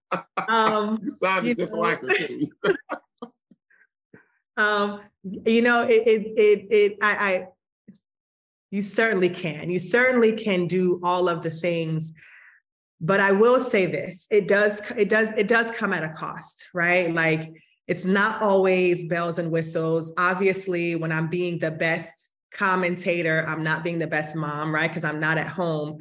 um, 0.49 1.01
you 1.03 1.11
sounded 1.11 1.59
just 1.59 1.73
know, 1.73 1.81
like 1.81 2.01
her. 2.01 2.77
um, 4.57 5.01
you 5.25 5.61
know, 5.61 5.83
it, 5.83 6.07
it, 6.07 6.27
it, 6.39 6.67
it 6.71 6.99
I, 7.03 7.11
I, 7.17 7.47
you 8.71 8.81
certainly 8.81 9.31
can. 9.31 9.71
You 9.71 9.81
certainly 9.81 10.35
can 10.35 10.69
do 10.69 11.01
all 11.03 11.29
of 11.29 11.43
the 11.43 11.51
things, 11.51 12.13
but 13.01 13.19
I 13.19 13.33
will 13.33 13.61
say 13.61 13.87
this: 13.87 14.29
it 14.31 14.47
does, 14.47 14.83
it 14.97 15.09
does, 15.09 15.33
it 15.37 15.49
does 15.49 15.73
come 15.73 15.93
at 15.93 16.05
a 16.05 16.11
cost, 16.11 16.65
right? 16.73 17.13
Like 17.13 17.55
it's 17.89 18.05
not 18.05 18.41
always 18.41 19.05
bells 19.07 19.41
and 19.41 19.51
whistles. 19.51 20.13
Obviously, 20.17 20.95
when 20.95 21.11
I'm 21.11 21.27
being 21.29 21.59
the 21.59 21.73
best 21.73 22.29
commentator, 22.52 23.45
I'm 23.47 23.62
not 23.62 23.85
being 23.85 23.99
the 23.99 24.07
best 24.07 24.35
mom, 24.37 24.75
right? 24.75 24.88
Because 24.88 25.05
I'm 25.05 25.21
not 25.21 25.38
at 25.38 25.49
home. 25.49 25.99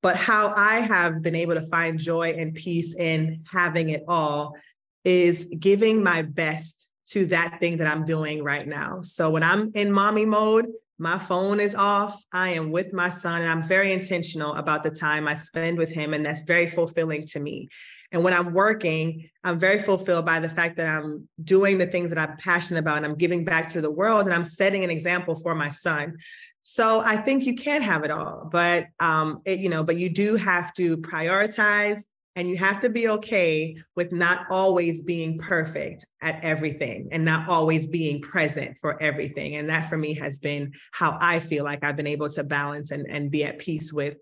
But 0.00 0.16
how 0.16 0.54
I 0.56 0.80
have 0.80 1.22
been 1.22 1.34
able 1.34 1.54
to 1.56 1.66
find 1.68 1.98
joy 1.98 2.30
and 2.38 2.54
peace 2.54 2.94
in 2.94 3.44
having 3.50 3.90
it 3.90 4.04
all 4.06 4.56
is 5.04 5.50
giving 5.58 6.02
my 6.02 6.22
best 6.22 6.86
to 7.06 7.26
that 7.26 7.58
thing 7.58 7.78
that 7.78 7.88
I'm 7.88 8.04
doing 8.04 8.44
right 8.44 8.66
now. 8.66 9.00
So 9.02 9.30
when 9.30 9.42
I'm 9.42 9.72
in 9.74 9.90
mommy 9.90 10.24
mode, 10.24 10.66
my 10.98 11.18
phone 11.18 11.60
is 11.60 11.74
off. 11.74 12.22
I 12.32 12.50
am 12.50 12.70
with 12.70 12.92
my 12.92 13.08
son, 13.08 13.42
and 13.42 13.50
I'm 13.50 13.62
very 13.62 13.92
intentional 13.92 14.54
about 14.54 14.82
the 14.82 14.90
time 14.90 15.26
I 15.28 15.34
spend 15.34 15.78
with 15.78 15.90
him. 15.90 16.12
And 16.12 16.26
that's 16.26 16.42
very 16.42 16.68
fulfilling 16.68 17.26
to 17.28 17.40
me. 17.40 17.68
And 18.10 18.24
when 18.24 18.32
I'm 18.32 18.54
working, 18.54 19.28
I'm 19.44 19.58
very 19.58 19.78
fulfilled 19.78 20.24
by 20.24 20.40
the 20.40 20.48
fact 20.48 20.76
that 20.78 20.86
I'm 20.86 21.28
doing 21.42 21.76
the 21.76 21.86
things 21.86 22.10
that 22.10 22.18
I'm 22.18 22.36
passionate 22.38 22.80
about 22.80 22.98
and 22.98 23.06
I'm 23.06 23.16
giving 23.16 23.44
back 23.44 23.68
to 23.68 23.80
the 23.80 23.90
world 23.90 24.26
and 24.26 24.34
I'm 24.34 24.44
setting 24.44 24.82
an 24.82 24.90
example 24.90 25.34
for 25.34 25.54
my 25.54 25.68
son. 25.68 26.16
So 26.62 27.00
I 27.00 27.16
think 27.16 27.44
you 27.44 27.54
can 27.54 27.82
have 27.82 28.04
it 28.04 28.10
all, 28.10 28.48
but 28.50 28.86
um, 28.98 29.38
it, 29.44 29.58
you 29.58 29.68
know, 29.68 29.84
but 29.84 29.98
you 29.98 30.08
do 30.08 30.36
have 30.36 30.72
to 30.74 30.96
prioritize 30.98 32.00
and 32.34 32.48
you 32.48 32.56
have 32.56 32.80
to 32.80 32.88
be 32.88 33.08
okay 33.08 33.76
with 33.96 34.12
not 34.12 34.46
always 34.48 35.02
being 35.02 35.38
perfect 35.38 36.06
at 36.22 36.42
everything 36.44 37.08
and 37.10 37.24
not 37.24 37.48
always 37.48 37.88
being 37.88 38.20
present 38.20 38.78
for 38.78 39.02
everything. 39.02 39.56
And 39.56 39.68
that 39.70 39.88
for 39.88 39.98
me 39.98 40.14
has 40.14 40.38
been 40.38 40.72
how 40.92 41.18
I 41.20 41.40
feel 41.40 41.64
like 41.64 41.82
I've 41.82 41.96
been 41.96 42.06
able 42.06 42.30
to 42.30 42.44
balance 42.44 42.90
and, 42.90 43.06
and 43.10 43.30
be 43.30 43.44
at 43.44 43.58
peace 43.58 43.92
with 43.92 44.18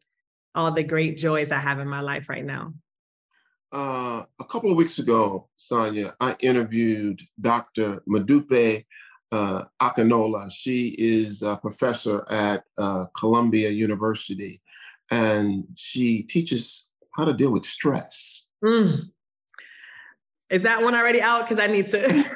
all 0.54 0.72
the 0.72 0.82
great 0.82 1.18
joys 1.18 1.52
I 1.52 1.58
have 1.58 1.78
in 1.78 1.88
my 1.88 2.00
life 2.00 2.28
right 2.30 2.44
now. 2.44 2.72
Uh, 3.72 4.22
a 4.38 4.44
couple 4.44 4.70
of 4.70 4.76
weeks 4.76 4.98
ago, 4.98 5.48
Sanya, 5.58 6.14
I 6.20 6.36
interviewed 6.40 7.20
Dr. 7.40 8.00
Modupe 8.08 8.84
uh, 9.32 9.64
Akinola. 9.82 10.50
She 10.52 10.94
is 10.98 11.42
a 11.42 11.56
professor 11.56 12.24
at 12.30 12.62
uh, 12.78 13.06
Columbia 13.18 13.70
University, 13.70 14.62
and 15.10 15.64
she 15.74 16.22
teaches 16.22 16.86
how 17.16 17.24
to 17.24 17.32
deal 17.32 17.50
with 17.50 17.64
stress. 17.64 18.44
Mm. 18.64 19.10
Is 20.48 20.62
that 20.62 20.80
one 20.80 20.94
already 20.94 21.20
out? 21.20 21.42
Because 21.42 21.58
I 21.58 21.66
need 21.66 21.86
to 21.86 22.04
it's, 22.04 22.14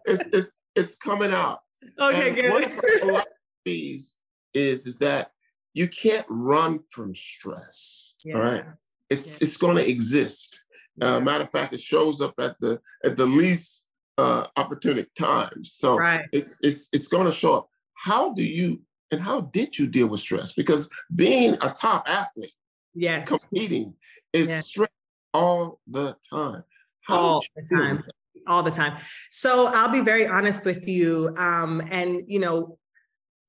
it's, 0.06 0.22
it's, 0.32 0.50
it's, 0.74 0.96
coming 0.96 1.32
out. 1.32 1.60
Okay, 2.00 2.28
and 2.28 2.36
good. 2.36 2.50
One 2.50 2.64
of 2.64 2.74
the 2.74 2.98
philosophies 3.00 4.16
is, 4.54 4.88
is 4.88 4.96
that 4.96 5.30
you 5.72 5.86
can't 5.86 6.26
run 6.28 6.80
from 6.90 7.14
stress. 7.14 8.14
Yeah. 8.24 8.34
All 8.34 8.42
right 8.42 8.64
it's 9.10 9.42
it's 9.42 9.56
going 9.56 9.76
to 9.76 9.88
exist. 9.88 10.62
Uh, 11.00 11.20
matter 11.20 11.44
of 11.44 11.50
fact, 11.50 11.74
it 11.74 11.80
shows 11.80 12.20
up 12.20 12.34
at 12.38 12.58
the 12.60 12.80
at 13.04 13.16
the 13.16 13.26
least 13.26 13.88
uh, 14.18 14.46
opportune 14.56 15.04
times. 15.18 15.72
So 15.74 15.96
right. 15.96 16.26
it's 16.32 16.58
it's 16.62 16.88
it's 16.92 17.08
going 17.08 17.26
to 17.26 17.32
show 17.32 17.54
up. 17.54 17.68
How 17.94 18.32
do 18.32 18.42
you 18.42 18.80
and 19.10 19.20
how 19.20 19.42
did 19.42 19.78
you 19.78 19.86
deal 19.86 20.06
with 20.08 20.20
stress? 20.20 20.52
Because 20.52 20.88
being 21.14 21.54
a 21.54 21.70
top 21.70 22.04
athlete, 22.08 22.52
yes, 22.94 23.28
competing 23.28 23.94
is 24.32 24.48
yes. 24.48 24.66
stress 24.66 24.90
all 25.34 25.80
the 25.86 26.16
time. 26.28 26.62
How 27.02 27.16
all 27.16 27.44
the 27.56 27.76
time. 27.76 28.04
All 28.46 28.62
the 28.62 28.70
time. 28.70 28.98
So 29.30 29.66
I'll 29.66 29.90
be 29.90 30.00
very 30.00 30.26
honest 30.26 30.64
with 30.64 30.86
you. 30.88 31.34
Um, 31.36 31.82
and 31.90 32.22
you 32.26 32.38
know, 32.38 32.78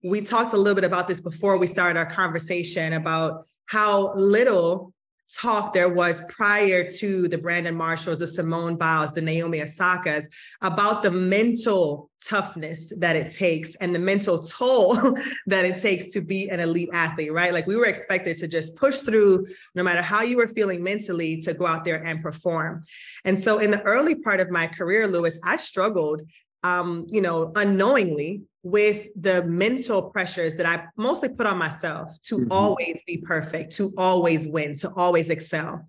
we 0.03 0.21
talked 0.21 0.53
a 0.53 0.57
little 0.57 0.75
bit 0.75 0.83
about 0.83 1.07
this 1.07 1.21
before 1.21 1.57
we 1.57 1.67
started 1.67 1.97
our 1.97 2.05
conversation 2.05 2.93
about 2.93 3.45
how 3.67 4.13
little 4.15 4.93
talk 5.35 5.73
there 5.73 5.89
was 5.89 6.21
prior 6.29 6.87
to 6.87 7.27
the 7.27 7.37
Brandon 7.37 7.75
Marshalls, 7.75 8.19
the 8.19 8.27
Simone 8.27 8.75
Biles, 8.75 9.11
the 9.11 9.21
Naomi 9.21 9.59
Osakas 9.59 10.25
about 10.61 11.01
the 11.03 11.11
mental 11.11 12.09
toughness 12.23 12.93
that 12.97 13.15
it 13.15 13.33
takes 13.33 13.75
and 13.75 13.93
the 13.93 13.99
mental 13.99 14.43
toll 14.43 14.95
that 15.47 15.65
it 15.65 15.81
takes 15.81 16.11
to 16.13 16.21
be 16.21 16.49
an 16.49 16.59
elite 16.59 16.89
athlete, 16.93 17.33
right? 17.33 17.53
Like 17.53 17.67
we 17.67 17.75
were 17.75 17.85
expected 17.85 18.37
to 18.37 18.47
just 18.47 18.75
push 18.75 18.99
through 18.99 19.45
no 19.75 19.83
matter 19.83 20.01
how 20.01 20.21
you 20.21 20.37
were 20.37 20.47
feeling 20.47 20.83
mentally 20.83 21.41
to 21.41 21.53
go 21.53 21.65
out 21.65 21.83
there 21.83 22.03
and 22.03 22.21
perform. 22.21 22.83
And 23.25 23.39
so 23.39 23.59
in 23.59 23.71
the 23.71 23.81
early 23.83 24.15
part 24.15 24.39
of 24.39 24.51
my 24.51 24.67
career, 24.67 25.07
Louis, 25.07 25.37
I 25.43 25.55
struggled 25.55 26.21
um, 26.63 27.07
you 27.09 27.21
know, 27.21 27.51
unknowingly 27.55 28.43
with 28.63 29.07
the 29.19 29.43
mental 29.43 30.03
pressures 30.11 30.55
that 30.55 30.65
I 30.65 30.85
mostly 30.95 31.29
put 31.29 31.47
on 31.47 31.57
myself 31.57 32.19
to 32.23 32.37
mm-hmm. 32.37 32.51
always 32.51 33.01
be 33.07 33.17
perfect, 33.17 33.75
to 33.77 33.91
always 33.97 34.47
win, 34.47 34.75
to 34.77 34.93
always 34.95 35.29
excel. 35.29 35.85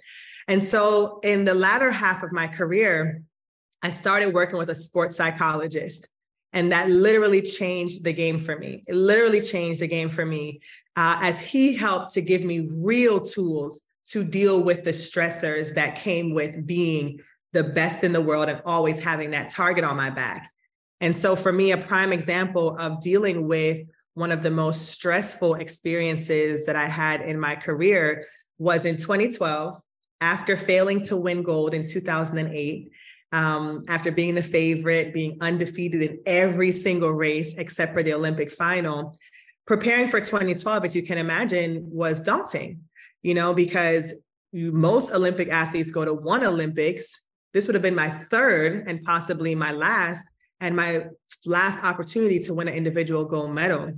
And 0.49 0.63
so 0.63 1.21
in 1.23 1.45
the 1.45 1.55
latter 1.55 1.91
half 1.91 2.23
of 2.23 2.33
my 2.33 2.47
career, 2.47 3.23
I 3.83 3.91
started 3.91 4.33
working 4.33 4.59
with 4.59 4.71
a 4.71 4.75
sports 4.75 5.17
psychologist. 5.17 6.09
And 6.55 6.73
that 6.73 6.91
literally 6.91 7.41
changed 7.41 8.05
the 8.05 8.13
game 8.13 8.39
for 8.39 8.59
me. 8.59 8.85
It 8.87 8.95
literally 8.95 9.41
changed 9.41 9.81
the 9.81 9.87
game 9.87 10.11
for 10.11 10.25
me 10.25 10.61
uh, 10.97 11.19
as 11.23 11.41
he 11.41 11.75
helped 11.75 12.13
to 12.15 12.21
give 12.21 12.45
me 12.45 12.69
real 12.85 13.21
tools 13.21 13.81
to 14.09 14.23
deal 14.23 14.63
with 14.63 14.85
the 14.85 14.91
stressors 14.91 15.75
that 15.75 15.97
came 15.97 16.35
with 16.35 16.67
being 16.67 17.21
the 17.53 17.65
best 17.65 18.05
in 18.05 18.13
the 18.13 18.21
world 18.21 18.49
and 18.49 18.61
always 18.67 19.01
having 19.01 19.31
that 19.31 19.49
target 19.49 19.85
on 19.85 19.97
my 19.97 20.11
back. 20.11 20.52
And 21.03 21.15
so, 21.15 21.37
for 21.37 21.53
me, 21.53 21.73
a 21.73 21.77
prime 21.77 22.13
example 22.13 22.77
of 22.79 23.03
dealing 23.03 23.47
with 23.47 23.87
one 24.15 24.31
of 24.31 24.43
the 24.43 24.51
most 24.51 24.89
stressful 24.89 25.57
experiences 25.57 26.65
that 26.67 26.77
I 26.77 26.87
had 26.87 27.21
in 27.23 27.39
my 27.39 27.57
career 27.57 28.25
was 28.59 28.87
in 28.87 28.97
2012 28.97 29.81
after 30.21 30.57
failing 30.57 31.01
to 31.03 31.17
win 31.17 31.43
gold 31.43 31.75
in 31.75 31.85
2008. 31.85 32.91
um, 33.33 33.85
after 33.89 34.13
being 34.13 34.35
the 34.35 34.43
favorite, 34.43 35.15
being 35.15 35.39
undefeated 35.41 36.03
in 36.03 36.21
every 36.27 36.71
single 36.71 37.11
race 37.13 37.55
except 37.57 37.95
for 37.95 38.03
the 38.03 38.13
Olympic 38.13 38.51
final. 38.51 39.19
Preparing 39.67 40.09
for 40.09 40.21
2012, 40.21 40.85
as 40.85 40.95
you 40.95 41.03
can 41.03 41.19
imagine, 41.19 41.81
was 41.91 42.21
daunting, 42.21 42.81
you 43.23 43.33
know, 43.33 43.55
because 43.55 44.13
most 44.53 45.11
Olympic 45.13 45.49
athletes 45.49 45.91
go 45.91 46.05
to 46.05 46.13
one 46.13 46.45
Olympics. 46.45 47.23
This 47.55 47.67
would 47.67 47.75
have 47.75 47.83
been 47.83 47.95
my 47.95 48.11
third 48.11 48.85
and 48.87 49.03
possibly 49.03 49.55
my 49.55 49.73
last, 49.73 50.25
and 50.63 50.77
my 50.77 51.07
last 51.45 51.83
opportunity 51.83 52.39
to 52.39 52.55
win 52.55 52.69
an 52.69 52.75
individual 52.75 53.25
gold 53.25 53.51
medal. 53.51 53.93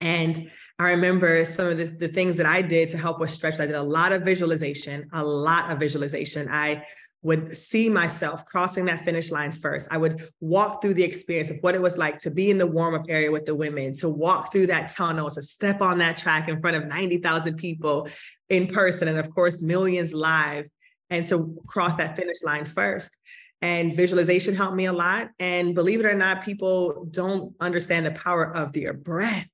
And 0.00 0.48
I 0.78 0.90
remember 0.90 1.44
some 1.44 1.66
of 1.66 1.76
the, 1.76 1.86
the 1.86 2.06
things 2.06 2.36
that 2.36 2.46
I 2.46 2.62
did 2.62 2.88
to 2.90 2.98
help 2.98 3.18
with 3.18 3.30
stretch. 3.30 3.58
I 3.58 3.66
did 3.66 3.74
a 3.74 3.82
lot 3.82 4.12
of 4.12 4.22
visualization, 4.22 5.10
a 5.12 5.24
lot 5.24 5.72
of 5.72 5.80
visualization. 5.80 6.48
I 6.48 6.84
would 7.22 7.56
see 7.56 7.88
myself 7.88 8.46
crossing 8.46 8.84
that 8.84 9.04
finish 9.04 9.32
line 9.32 9.50
first. 9.50 9.88
I 9.90 9.98
would 9.98 10.22
walk 10.38 10.80
through 10.80 10.94
the 10.94 11.02
experience 11.02 11.50
of 11.50 11.56
what 11.62 11.74
it 11.74 11.82
was 11.82 11.98
like 11.98 12.18
to 12.18 12.30
be 12.30 12.48
in 12.48 12.58
the 12.58 12.66
warm 12.66 12.94
up 12.94 13.06
area 13.08 13.32
with 13.32 13.44
the 13.44 13.56
women, 13.56 13.92
to 13.94 14.08
walk 14.08 14.52
through 14.52 14.68
that 14.68 14.92
tunnel, 14.92 15.28
to 15.30 15.42
step 15.42 15.82
on 15.82 15.98
that 15.98 16.16
track 16.16 16.48
in 16.48 16.60
front 16.60 16.76
of 16.76 16.86
90,000 16.86 17.56
people 17.56 18.08
in 18.48 18.68
person, 18.68 19.08
and 19.08 19.18
of 19.18 19.34
course, 19.34 19.60
millions 19.62 20.14
live, 20.14 20.68
and 21.10 21.26
to 21.26 21.60
cross 21.66 21.96
that 21.96 22.16
finish 22.16 22.44
line 22.44 22.66
first. 22.66 23.16
And 23.60 23.94
visualization 23.94 24.54
helped 24.54 24.76
me 24.76 24.86
a 24.86 24.92
lot. 24.92 25.30
And 25.40 25.74
believe 25.74 26.00
it 26.00 26.06
or 26.06 26.14
not, 26.14 26.44
people 26.44 27.08
don't 27.10 27.54
understand 27.60 28.06
the 28.06 28.12
power 28.12 28.54
of 28.56 28.72
their 28.72 28.92
breath. 28.92 29.48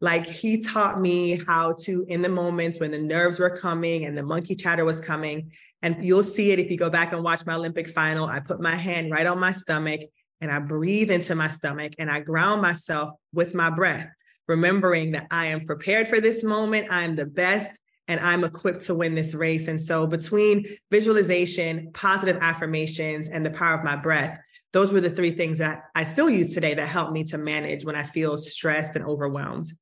Like 0.00 0.26
he 0.26 0.58
taught 0.58 1.00
me 1.00 1.42
how 1.46 1.74
to, 1.84 2.04
in 2.08 2.22
the 2.22 2.28
moments 2.28 2.80
when 2.80 2.90
the 2.90 2.98
nerves 2.98 3.38
were 3.38 3.56
coming 3.56 4.04
and 4.04 4.18
the 4.18 4.22
monkey 4.22 4.56
chatter 4.56 4.84
was 4.84 5.00
coming, 5.00 5.52
and 5.80 6.04
you'll 6.04 6.24
see 6.24 6.50
it 6.50 6.58
if 6.58 6.70
you 6.70 6.76
go 6.76 6.90
back 6.90 7.12
and 7.12 7.22
watch 7.22 7.46
my 7.46 7.54
Olympic 7.54 7.88
final. 7.88 8.26
I 8.26 8.40
put 8.40 8.60
my 8.60 8.74
hand 8.74 9.12
right 9.12 9.26
on 9.26 9.38
my 9.38 9.52
stomach 9.52 10.00
and 10.40 10.50
I 10.50 10.58
breathe 10.58 11.10
into 11.10 11.36
my 11.36 11.48
stomach 11.48 11.92
and 11.98 12.10
I 12.10 12.18
ground 12.20 12.60
myself 12.60 13.10
with 13.32 13.54
my 13.54 13.70
breath, 13.70 14.08
remembering 14.48 15.12
that 15.12 15.28
I 15.30 15.46
am 15.46 15.66
prepared 15.66 16.08
for 16.08 16.20
this 16.20 16.42
moment. 16.42 16.90
I 16.90 17.04
am 17.04 17.14
the 17.14 17.24
best 17.24 17.70
and 18.08 18.20
I'm 18.20 18.44
equipped 18.44 18.82
to 18.86 18.94
win 18.94 19.14
this 19.14 19.34
race. 19.34 19.68
And 19.68 19.80
so, 19.80 20.06
between 20.06 20.64
visualization, 20.90 21.90
positive 21.92 22.38
affirmations, 22.40 23.28
and 23.28 23.44
the 23.44 23.50
power 23.50 23.74
of 23.74 23.84
my 23.84 23.96
breath, 23.96 24.40
those 24.72 24.92
were 24.92 25.00
the 25.00 25.10
three 25.10 25.32
things 25.32 25.58
that 25.58 25.84
I 25.94 26.04
still 26.04 26.30
use 26.30 26.54
today 26.54 26.74
that 26.74 26.88
help 26.88 27.12
me 27.12 27.24
to 27.24 27.38
manage 27.38 27.84
when 27.84 27.96
I 27.96 28.02
feel 28.02 28.36
stressed 28.38 28.96
and 28.96 29.04
overwhelmed. 29.04 29.72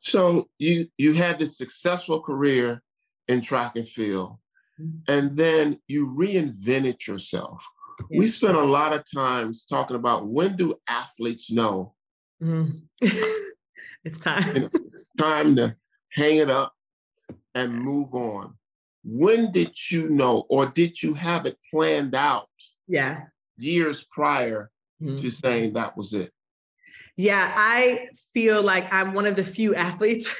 So 0.00 0.48
you 0.58 0.88
you 0.96 1.12
had 1.12 1.38
this 1.38 1.56
successful 1.56 2.20
career 2.20 2.82
in 3.28 3.40
track 3.40 3.76
and 3.76 3.86
field, 3.86 4.38
mm-hmm. 4.80 5.12
and 5.12 5.36
then 5.36 5.78
you 5.86 6.14
reinvented 6.18 7.06
yourself. 7.06 7.64
Yeah. 8.10 8.18
We 8.18 8.26
spent 8.26 8.56
a 8.56 8.64
lot 8.64 8.94
of 8.94 9.04
times 9.12 9.64
talking 9.64 9.96
about 9.96 10.26
when 10.26 10.56
do 10.56 10.74
athletes 10.88 11.52
know 11.52 11.94
mm-hmm. 12.42 12.78
it's 14.04 14.18
time. 14.18 14.56
it's 14.56 15.08
time 15.16 15.54
to 15.56 15.76
hang 16.10 16.38
it 16.38 16.50
up 16.50 16.74
and 17.54 17.74
move 17.74 18.14
on. 18.14 18.54
When 19.04 19.50
did 19.50 19.72
you 19.90 20.08
know, 20.10 20.44
or 20.48 20.66
did 20.66 21.02
you 21.02 21.14
have 21.14 21.46
it 21.46 21.58
planned 21.70 22.14
out? 22.14 22.48
Yeah. 22.86 23.24
Years 23.56 24.06
prior 24.10 24.70
mm-hmm. 25.02 25.16
to 25.16 25.30
saying 25.30 25.72
that 25.74 25.96
was 25.96 26.12
it. 26.12 26.30
Yeah, 27.16 27.52
I 27.56 28.08
feel 28.32 28.62
like 28.62 28.92
I'm 28.92 29.12
one 29.12 29.26
of 29.26 29.36
the 29.36 29.44
few 29.44 29.74
athletes 29.88 30.34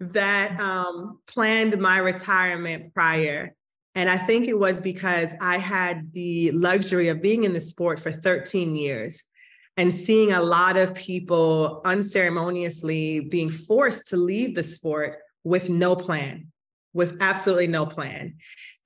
that 0.00 0.60
um, 0.60 1.20
planned 1.26 1.78
my 1.80 1.98
retirement 1.98 2.92
prior. 2.92 3.54
And 3.94 4.10
I 4.10 4.18
think 4.18 4.46
it 4.46 4.58
was 4.58 4.80
because 4.80 5.32
I 5.40 5.56
had 5.56 6.12
the 6.12 6.50
luxury 6.50 7.08
of 7.08 7.22
being 7.22 7.44
in 7.44 7.54
the 7.54 7.60
sport 7.60 7.98
for 7.98 8.10
13 8.10 8.76
years 8.76 9.24
and 9.78 9.92
seeing 9.92 10.32
a 10.32 10.42
lot 10.42 10.76
of 10.76 10.94
people 10.94 11.80
unceremoniously 11.84 13.20
being 13.20 13.50
forced 13.50 14.08
to 14.08 14.16
leave 14.16 14.54
the 14.54 14.62
sport 14.62 15.18
with 15.46 15.70
no 15.70 15.94
plan 15.94 16.48
with 16.96 17.18
absolutely 17.20 17.66
no 17.66 17.84
plan. 17.84 18.34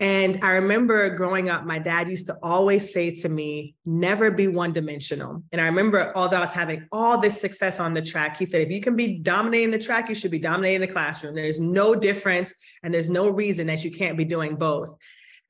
And 0.00 0.42
I 0.42 0.54
remember 0.54 1.10
growing 1.10 1.48
up, 1.48 1.64
my 1.64 1.78
dad 1.78 2.08
used 2.08 2.26
to 2.26 2.36
always 2.42 2.92
say 2.92 3.12
to 3.12 3.28
me, 3.28 3.76
never 3.86 4.32
be 4.32 4.48
one 4.48 4.72
dimensional. 4.72 5.44
And 5.52 5.60
I 5.60 5.66
remember, 5.66 6.10
although 6.16 6.38
I 6.38 6.40
was 6.40 6.50
having 6.50 6.88
all 6.90 7.18
this 7.18 7.40
success 7.40 7.78
on 7.78 7.94
the 7.94 8.02
track, 8.02 8.36
he 8.36 8.46
said, 8.46 8.62
if 8.62 8.70
you 8.70 8.80
can 8.80 8.96
be 8.96 9.18
dominating 9.18 9.70
the 9.70 9.78
track, 9.78 10.08
you 10.08 10.16
should 10.16 10.32
be 10.32 10.40
dominating 10.40 10.80
the 10.80 10.92
classroom. 10.92 11.36
There's 11.36 11.60
no 11.60 11.94
difference 11.94 12.52
and 12.82 12.92
there's 12.92 13.08
no 13.08 13.30
reason 13.30 13.68
that 13.68 13.84
you 13.84 13.92
can't 13.92 14.18
be 14.18 14.24
doing 14.24 14.56
both. 14.56 14.96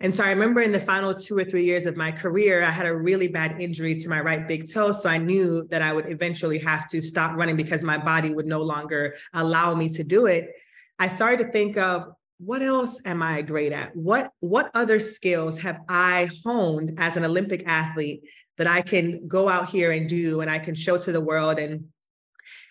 And 0.00 0.14
so 0.14 0.22
I 0.24 0.28
remember 0.28 0.60
in 0.60 0.72
the 0.72 0.80
final 0.80 1.14
two 1.14 1.38
or 1.38 1.44
three 1.44 1.64
years 1.64 1.86
of 1.86 1.96
my 1.96 2.12
career, 2.12 2.62
I 2.62 2.70
had 2.70 2.86
a 2.86 2.94
really 2.94 3.28
bad 3.28 3.58
injury 3.60 3.96
to 3.96 4.08
my 4.10 4.20
right 4.20 4.46
big 4.46 4.70
toe. 4.70 4.92
So 4.92 5.08
I 5.08 5.16
knew 5.16 5.66
that 5.70 5.80
I 5.80 5.94
would 5.94 6.10
eventually 6.10 6.58
have 6.58 6.86
to 6.90 7.00
stop 7.00 7.36
running 7.36 7.56
because 7.56 7.82
my 7.82 7.96
body 7.96 8.34
would 8.34 8.46
no 8.46 8.60
longer 8.60 9.14
allow 9.32 9.74
me 9.74 9.88
to 9.90 10.04
do 10.04 10.26
it. 10.26 10.50
I 11.00 11.08
started 11.08 11.46
to 11.46 11.50
think 11.50 11.78
of 11.78 12.12
what 12.38 12.60
else 12.62 13.00
am 13.06 13.22
I 13.22 13.40
great 13.40 13.72
at? 13.72 13.96
What 13.96 14.30
what 14.40 14.70
other 14.74 14.98
skills 14.98 15.58
have 15.58 15.78
I 15.88 16.28
honed 16.44 16.98
as 16.98 17.16
an 17.16 17.24
Olympic 17.24 17.66
athlete 17.66 18.28
that 18.58 18.66
I 18.66 18.82
can 18.82 19.26
go 19.26 19.48
out 19.48 19.70
here 19.70 19.92
and 19.92 20.06
do 20.06 20.42
and 20.42 20.50
I 20.50 20.58
can 20.58 20.74
show 20.74 20.98
to 20.98 21.10
the 21.10 21.20
world 21.20 21.58
and 21.58 21.86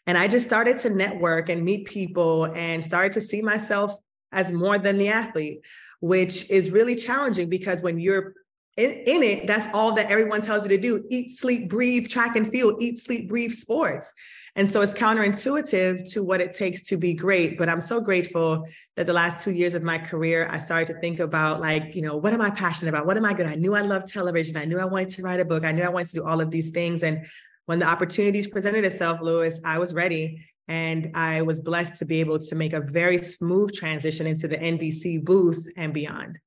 and 0.06 0.18
I 0.18 0.28
just 0.28 0.46
started 0.46 0.78
to 0.80 0.92
network 0.92 1.50
and 1.50 1.66
meet 1.66 1.88
people 1.88 2.46
and 2.46 2.84
started 2.84 3.14
to 3.14 3.22
see 3.22 3.42
myself 3.42 3.96
as 4.32 4.52
more 4.52 4.78
than 4.78 4.98
the 4.98 5.10
athlete, 5.10 5.66
which 6.00 6.50
is 6.52 6.72
really 6.72 6.96
challenging 6.96 7.50
because 7.50 7.82
when 7.82 8.00
you're 8.00 8.34
in, 8.78 8.92
in, 8.92 9.24
it, 9.24 9.48
that's 9.48 9.68
all 9.74 9.94
that 9.96 10.10
everyone 10.10 10.40
tells 10.40 10.64
you 10.64 10.70
to 10.70 10.78
do 10.78 11.04
eat, 11.10 11.32
sleep, 11.32 11.70
breathe, 11.70 12.08
track 12.08 12.38
and 12.38 12.50
field, 12.50 12.82
eat, 12.82 12.98
sleep, 12.98 13.28
breathe 13.28 13.52
sports. 13.52 14.14
And 14.56 14.70
so 14.70 14.82
it's 14.82 14.94
counterintuitive 14.94 16.10
to 16.14 16.24
what 16.24 16.40
it 16.40 16.54
takes 16.54 16.84
to 16.84 16.98
be 16.98 17.14
great. 17.14 17.58
But 17.58 17.68
I'm 17.68 17.82
so 17.82 18.00
grateful 18.00 18.66
that 18.96 19.06
the 19.06 19.12
last 19.12 19.44
two 19.44 19.52
years 19.52 19.74
of 19.74 19.84
my 19.84 19.98
career, 19.98 20.48
I 20.50 20.60
started 20.60 20.94
to 20.94 21.00
think 21.02 21.20
about, 21.20 21.60
like, 21.60 21.94
you 21.94 22.02
know, 22.02 22.16
what 22.16 22.32
am 22.32 22.42
I 22.42 22.52
passionate 22.52 22.90
about? 22.90 23.06
What 23.06 23.18
am 23.18 23.26
I 23.26 23.34
good? 23.34 23.48
At? 23.48 23.52
I 23.52 23.56
knew 23.56 23.76
I 23.76 23.82
loved 23.82 24.08
television. 24.08 24.56
I 24.56 24.64
knew 24.64 24.80
I 24.80 24.86
wanted 24.86 25.10
to 25.10 25.24
write 25.24 25.42
a 25.42 25.46
book. 25.46 25.66
I 25.66 25.74
knew 25.74 25.84
I 25.84 25.90
wanted 25.90 26.08
to 26.08 26.16
do 26.16 26.26
all 26.26 26.40
of 26.40 26.50
these 26.50 26.70
things. 26.70 27.04
And 27.04 27.26
when 27.66 27.80
the 27.80 27.86
opportunities 27.86 28.48
presented 28.48 28.86
itself, 28.86 29.20
Louis, 29.22 29.60
I 29.66 29.78
was 29.78 29.94
ready. 29.94 30.46
And 30.70 31.12
I 31.16 31.42
was 31.42 31.60
blessed 31.60 32.00
to 32.00 32.06
be 32.06 32.22
able 32.22 32.40
to 32.40 32.56
make 32.56 32.74
a 32.74 32.80
very 32.80 33.18
smooth 33.18 33.74
transition 33.74 34.26
into 34.26 34.48
the 34.48 34.58
NBC 34.58 35.24
booth 35.24 35.68
and 35.76 35.94
beyond 35.94 36.40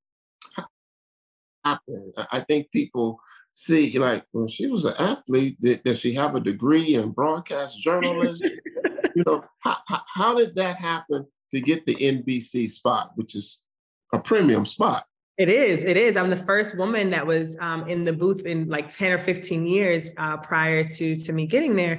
happen. 1.64 2.12
I 2.30 2.40
think 2.40 2.70
people 2.70 3.20
see 3.54 3.98
like, 3.98 4.24
well, 4.32 4.48
she 4.48 4.66
was 4.66 4.84
an 4.84 4.94
athlete. 4.98 5.60
Did, 5.60 5.82
did 5.84 5.98
she 5.98 6.14
have 6.14 6.34
a 6.34 6.40
degree 6.40 6.94
in 6.94 7.10
broadcast 7.10 7.80
journalism? 7.80 8.50
you 9.14 9.24
know, 9.26 9.44
how, 9.60 9.78
how 9.86 10.34
did 10.34 10.56
that 10.56 10.76
happen 10.76 11.26
to 11.50 11.60
get 11.60 11.86
the 11.86 11.94
NBC 11.94 12.68
spot, 12.68 13.12
which 13.14 13.34
is 13.34 13.60
a 14.12 14.18
premium 14.18 14.66
spot? 14.66 15.04
It 15.42 15.48
is. 15.48 15.82
It 15.82 15.96
is. 15.96 16.16
I'm 16.16 16.30
the 16.30 16.36
first 16.36 16.78
woman 16.78 17.10
that 17.10 17.26
was 17.26 17.56
um, 17.58 17.88
in 17.88 18.04
the 18.04 18.12
booth 18.12 18.46
in 18.46 18.68
like 18.68 18.90
10 18.96 19.10
or 19.10 19.18
15 19.18 19.66
years 19.66 20.08
uh, 20.16 20.36
prior 20.36 20.84
to 20.84 21.16
to 21.16 21.32
me 21.32 21.48
getting 21.48 21.74
there. 21.74 21.98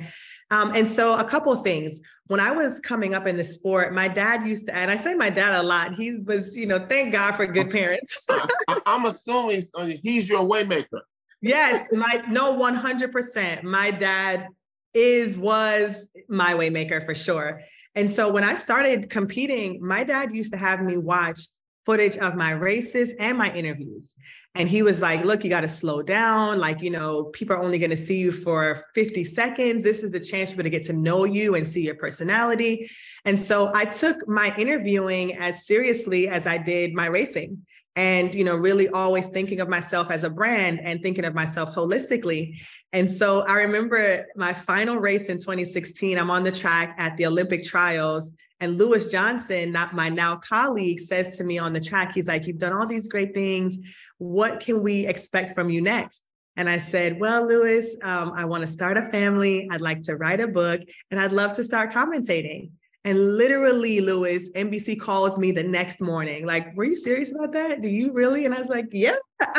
Um, 0.49 0.73
and 0.73 0.87
so, 0.87 1.17
a 1.19 1.25
couple 1.25 1.51
of 1.51 1.61
things. 1.61 1.99
When 2.27 2.39
I 2.39 2.51
was 2.51 2.79
coming 2.79 3.13
up 3.13 3.27
in 3.27 3.35
the 3.35 3.43
sport, 3.43 3.93
my 3.93 4.07
dad 4.07 4.47
used 4.47 4.67
to, 4.67 4.73
and 4.73 4.89
I 4.89 4.95
say 4.95 5.13
my 5.13 5.29
dad 5.29 5.59
a 5.59 5.61
lot. 5.61 5.93
He 5.93 6.19
was, 6.19 6.55
you 6.55 6.67
know, 6.67 6.85
thank 6.87 7.11
God 7.11 7.33
for 7.33 7.45
good 7.45 7.69
parents. 7.69 8.25
I, 8.29 8.79
am 8.85 9.03
assuming 9.03 9.61
he's 10.01 10.29
your 10.29 10.47
waymaker. 10.47 11.01
Yes, 11.41 11.85
my 11.91 12.23
no, 12.29 12.57
100%. 12.57 13.63
My 13.63 13.91
dad 13.91 14.47
is 14.93 15.37
was 15.37 16.07
my 16.29 16.53
waymaker 16.53 17.05
for 17.05 17.13
sure. 17.13 17.59
And 17.93 18.09
so 18.09 18.31
when 18.31 18.45
I 18.45 18.55
started 18.55 19.09
competing, 19.09 19.85
my 19.85 20.05
dad 20.05 20.33
used 20.33 20.53
to 20.53 20.57
have 20.57 20.81
me 20.81 20.95
watch 20.95 21.39
footage 21.85 22.17
of 22.17 22.35
my 22.35 22.51
races 22.51 23.13
and 23.19 23.37
my 23.37 23.53
interviews. 23.53 24.15
And 24.55 24.69
he 24.69 24.83
was 24.83 25.01
like, 25.01 25.25
look, 25.25 25.43
you 25.43 25.49
got 25.49 25.61
to 25.61 25.67
slow 25.67 26.01
down. 26.01 26.59
Like, 26.59 26.81
you 26.81 26.91
know, 26.91 27.25
people 27.25 27.55
are 27.55 27.61
only 27.61 27.79
going 27.79 27.89
to 27.89 27.97
see 27.97 28.17
you 28.17 28.31
for 28.31 28.85
50 28.93 29.23
seconds. 29.23 29.83
This 29.83 30.03
is 30.03 30.11
the 30.11 30.19
chance 30.19 30.51
for 30.51 30.63
to 30.63 30.69
get 30.69 30.85
to 30.85 30.93
know 30.93 31.23
you 31.25 31.55
and 31.55 31.67
see 31.67 31.81
your 31.81 31.95
personality. 31.95 32.89
And 33.25 33.39
so 33.39 33.71
I 33.73 33.85
took 33.85 34.27
my 34.27 34.55
interviewing 34.55 35.37
as 35.37 35.65
seriously 35.65 36.27
as 36.27 36.45
I 36.45 36.57
did 36.57 36.93
my 36.93 37.07
racing 37.07 37.65
and 37.95 38.33
you 38.33 38.43
know 38.43 38.55
really 38.55 38.89
always 38.89 39.27
thinking 39.27 39.59
of 39.59 39.69
myself 39.69 40.09
as 40.09 40.23
a 40.23 40.29
brand 40.29 40.79
and 40.83 41.01
thinking 41.01 41.25
of 41.25 41.33
myself 41.33 41.73
holistically 41.73 42.59
and 42.91 43.09
so 43.09 43.41
i 43.41 43.53
remember 43.55 44.25
my 44.35 44.53
final 44.53 44.97
race 44.97 45.27
in 45.27 45.37
2016 45.37 46.17
i'm 46.17 46.31
on 46.31 46.43
the 46.43 46.51
track 46.51 46.95
at 46.97 47.15
the 47.17 47.25
olympic 47.25 47.63
trials 47.63 48.33
and 48.59 48.77
Lewis 48.77 49.07
Johnson, 49.07 49.73
not 49.73 49.93
my 49.93 50.07
now 50.07 50.37
colleague, 50.37 51.01
says 51.01 51.35
to 51.35 51.43
me 51.43 51.57
on 51.57 51.73
the 51.73 51.81
track, 51.81 52.13
he's 52.13 52.29
like, 52.29 52.47
You've 52.47 52.59
done 52.59 52.71
all 52.71 52.85
these 52.85 53.09
great 53.09 53.33
things. 53.33 53.77
What 54.19 54.61
can 54.61 54.81
we 54.81 55.05
expect 55.05 55.53
from 55.53 55.69
you 55.69 55.81
next? 55.81 56.21
And 56.55 56.69
I 56.69 56.79
said, 56.79 57.19
Well, 57.19 57.45
Lewis, 57.45 57.93
um, 58.01 58.31
I 58.37 58.45
want 58.45 58.61
to 58.61 58.67
start 58.67 58.95
a 58.95 59.09
family. 59.09 59.67
I'd 59.69 59.81
like 59.81 60.03
to 60.03 60.15
write 60.15 60.39
a 60.39 60.47
book 60.47 60.79
and 61.11 61.19
I'd 61.19 61.33
love 61.33 61.53
to 61.55 61.63
start 61.65 61.91
commentating. 61.91 62.69
And 63.05 63.35
literally, 63.37 63.99
Louis, 63.99 64.49
NBC 64.51 64.99
calls 64.99 65.37
me 65.37 65.51
the 65.51 65.63
next 65.63 65.99
morning, 65.99 66.45
like, 66.45 66.75
Were 66.75 66.85
you 66.85 66.95
serious 66.95 67.31
about 67.31 67.51
that? 67.51 67.81
Do 67.81 67.89
you 67.89 68.13
really? 68.13 68.45
And 68.45 68.53
I 68.53 68.59
was 68.59 68.69
like, 68.69 68.87
Yeah. 68.91 69.15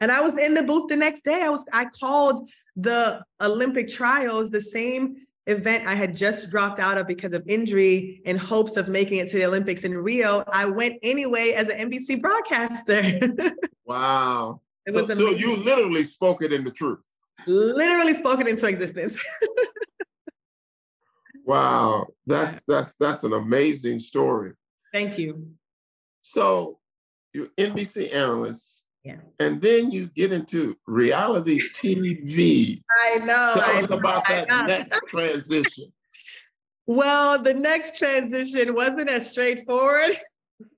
And 0.00 0.12
I 0.12 0.20
was 0.20 0.36
in 0.36 0.54
the 0.54 0.62
booth 0.62 0.88
the 0.88 0.96
next 0.96 1.24
day. 1.24 1.42
I 1.42 1.48
was 1.48 1.64
I 1.72 1.86
called 1.86 2.48
the 2.76 3.24
Olympic 3.40 3.88
trials, 3.88 4.50
the 4.50 4.60
same 4.60 5.16
event 5.48 5.88
I 5.88 5.94
had 5.94 6.14
just 6.14 6.50
dropped 6.50 6.78
out 6.78 6.98
of 6.98 7.06
because 7.06 7.32
of 7.32 7.42
injury 7.48 8.20
in 8.24 8.36
hopes 8.36 8.76
of 8.76 8.88
making 8.88 9.18
it 9.18 9.28
to 9.28 9.38
the 9.38 9.46
Olympics 9.46 9.84
in 9.84 9.96
Rio. 9.96 10.44
I 10.46 10.66
went 10.66 10.98
anyway 11.02 11.52
as 11.52 11.68
an 11.68 11.90
NBC 11.90 12.20
broadcaster. 12.20 13.02
wow. 13.86 14.60
It 14.86 14.92
so, 14.92 15.04
was 15.04 15.18
so 15.18 15.30
you 15.30 15.56
literally 15.56 16.04
spoke 16.04 16.44
it 16.44 16.52
in 16.52 16.64
the 16.64 16.70
truth. 16.70 17.04
Literally 17.46 18.14
spoken 18.14 18.46
into 18.46 18.66
existence. 18.66 19.18
wow. 21.48 22.06
That's 22.26 22.62
that's 22.64 22.94
that's 23.00 23.24
an 23.24 23.32
amazing 23.32 23.98
story. 23.98 24.52
Thank 24.92 25.18
you. 25.18 25.50
So 26.22 26.78
you're 27.32 27.48
NBC 27.58 28.14
analyst 28.14 28.84
yeah. 29.08 29.16
And 29.40 29.62
then 29.62 29.90
you 29.90 30.08
get 30.08 30.34
into 30.34 30.76
reality 30.86 31.60
TV. 31.74 32.82
I 32.90 33.18
know. 33.20 33.52
Tell 33.54 33.62
I 33.62 33.80
us 33.82 33.90
know, 33.90 33.96
about 33.96 34.26
that 34.28 34.66
next 34.66 35.06
transition. 35.08 35.92
Well, 36.86 37.42
the 37.42 37.54
next 37.54 37.98
transition 37.98 38.74
wasn't 38.74 39.08
as 39.08 39.30
straightforward 39.30 40.14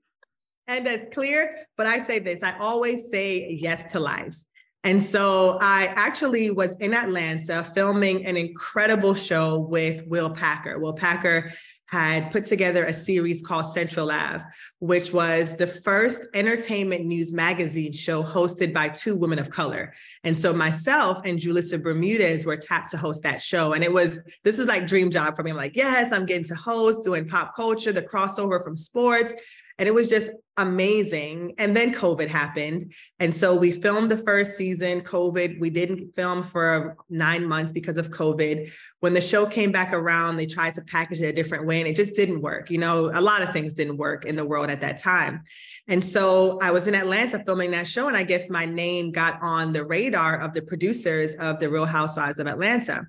and 0.69 0.87
as 0.87 1.09
clear, 1.13 1.53
but 1.77 1.89
I 1.89 1.99
say 1.99 2.21
this 2.21 2.43
I 2.45 2.57
always 2.59 3.11
say 3.11 3.51
yes 3.61 3.91
to 3.93 4.01
life. 4.01 4.37
And 4.83 5.03
so 5.03 5.59
I 5.61 5.87
actually 5.89 6.51
was 6.51 6.75
in 6.81 6.95
Atlanta 6.95 7.63
filming 7.63 8.25
an 8.25 8.37
incredible 8.37 9.15
show 9.15 9.59
with 9.59 10.07
Will 10.07 10.31
Packer. 10.31 10.79
Will 10.79 10.95
Packer 10.95 11.51
had 11.91 12.31
put 12.31 12.45
together 12.45 12.85
a 12.85 12.93
series 12.93 13.43
called 13.43 13.67
Central 13.67 14.11
Ave, 14.13 14.45
which 14.79 15.13
was 15.13 15.57
the 15.57 15.67
first 15.67 16.29
entertainment 16.35 17.05
news 17.05 17.33
magazine 17.33 17.93
show 17.93 18.23
hosted 18.23 18.73
by 18.73 18.89
two 18.89 19.17
women 19.17 19.41
of 19.41 19.51
color. 19.51 19.93
And 20.23 20.39
so 20.39 20.53
myself 20.53 21.21
and 21.25 21.39
Julissa 21.39 21.83
Bermudez 21.83 22.47
were 22.47 22.57
tapped 22.57 22.93
to 22.93 22.97
host 22.97 23.25
that 23.25 23.43
show. 23.43 23.73
And 23.73 23.83
it 23.83 23.93
was, 23.93 24.19
this 24.45 24.57
was 24.57 24.69
like 24.69 24.87
dream 24.87 25.11
job 25.11 25.35
for 25.35 25.43
me. 25.43 25.51
I'm 25.51 25.57
like, 25.57 25.77
yes, 25.77 26.13
I'm 26.13 26.27
getting 26.27 26.45
to 26.45 26.55
host, 26.55 27.03
doing 27.05 27.29
pop 27.29 27.57
culture, 27.57 27.93
the 27.93 28.03
crossover 28.03 28.63
from 28.63 28.77
sports. 28.77 29.33
And 29.81 29.89
it 29.89 29.95
was 29.95 30.11
just 30.11 30.31
amazing. 30.59 31.55
And 31.57 31.75
then 31.75 31.95
COVID 31.95 32.29
happened. 32.29 32.93
And 33.19 33.35
so 33.35 33.57
we 33.57 33.73
filmed 33.73 34.11
the 34.11 34.19
first 34.19 34.59
season, 34.59 35.01
COVID. 35.01 35.59
We 35.59 35.71
didn't 35.71 36.15
film 36.15 36.45
for 36.45 36.99
nine 37.09 37.49
months 37.49 37.73
because 37.73 37.97
of 37.97 38.11
COVID. 38.11 38.71
When 39.01 39.15
the 39.15 39.23
show 39.23 39.47
came 39.47 39.73
back 39.73 39.95
around, 39.95 40.37
they 40.37 40.45
tried 40.45 40.75
to 40.75 40.83
package 40.83 41.23
it 41.23 41.29
a 41.29 41.33
different 41.33 41.67
way 41.67 41.81
and 41.81 41.89
it 41.89 41.97
just 41.97 42.15
didn't 42.15 42.43
work. 42.43 42.71
You 42.71 42.77
know, 42.77 43.11
a 43.19 43.23
lot 43.23 43.41
of 43.41 43.55
things 43.55 43.73
didn't 43.73 43.97
work 43.97 44.27
in 44.27 44.37
the 44.37 44.45
world 44.45 44.69
at 44.69 44.83
that 44.83 44.99
time. 44.99 45.45
And 45.89 46.05
so 46.05 46.59
I 46.61 46.73
was 46.73 46.87
in 46.87 46.95
Atlanta 46.95 47.43
filming 47.43 47.71
that 47.71 47.89
show. 47.89 48.09
And 48.09 48.17
I 48.19 48.23
guess 48.23 48.51
my 48.51 48.67
name 48.67 49.13
got 49.13 49.41
on 49.41 49.73
the 49.73 49.87
radar 49.87 50.43
of 50.43 50.53
the 50.53 50.61
producers 50.61 51.35
of 51.37 51.59
The 51.59 51.71
Real 51.71 51.87
Housewives 51.87 52.39
of 52.39 52.47
Atlanta. 52.47 53.07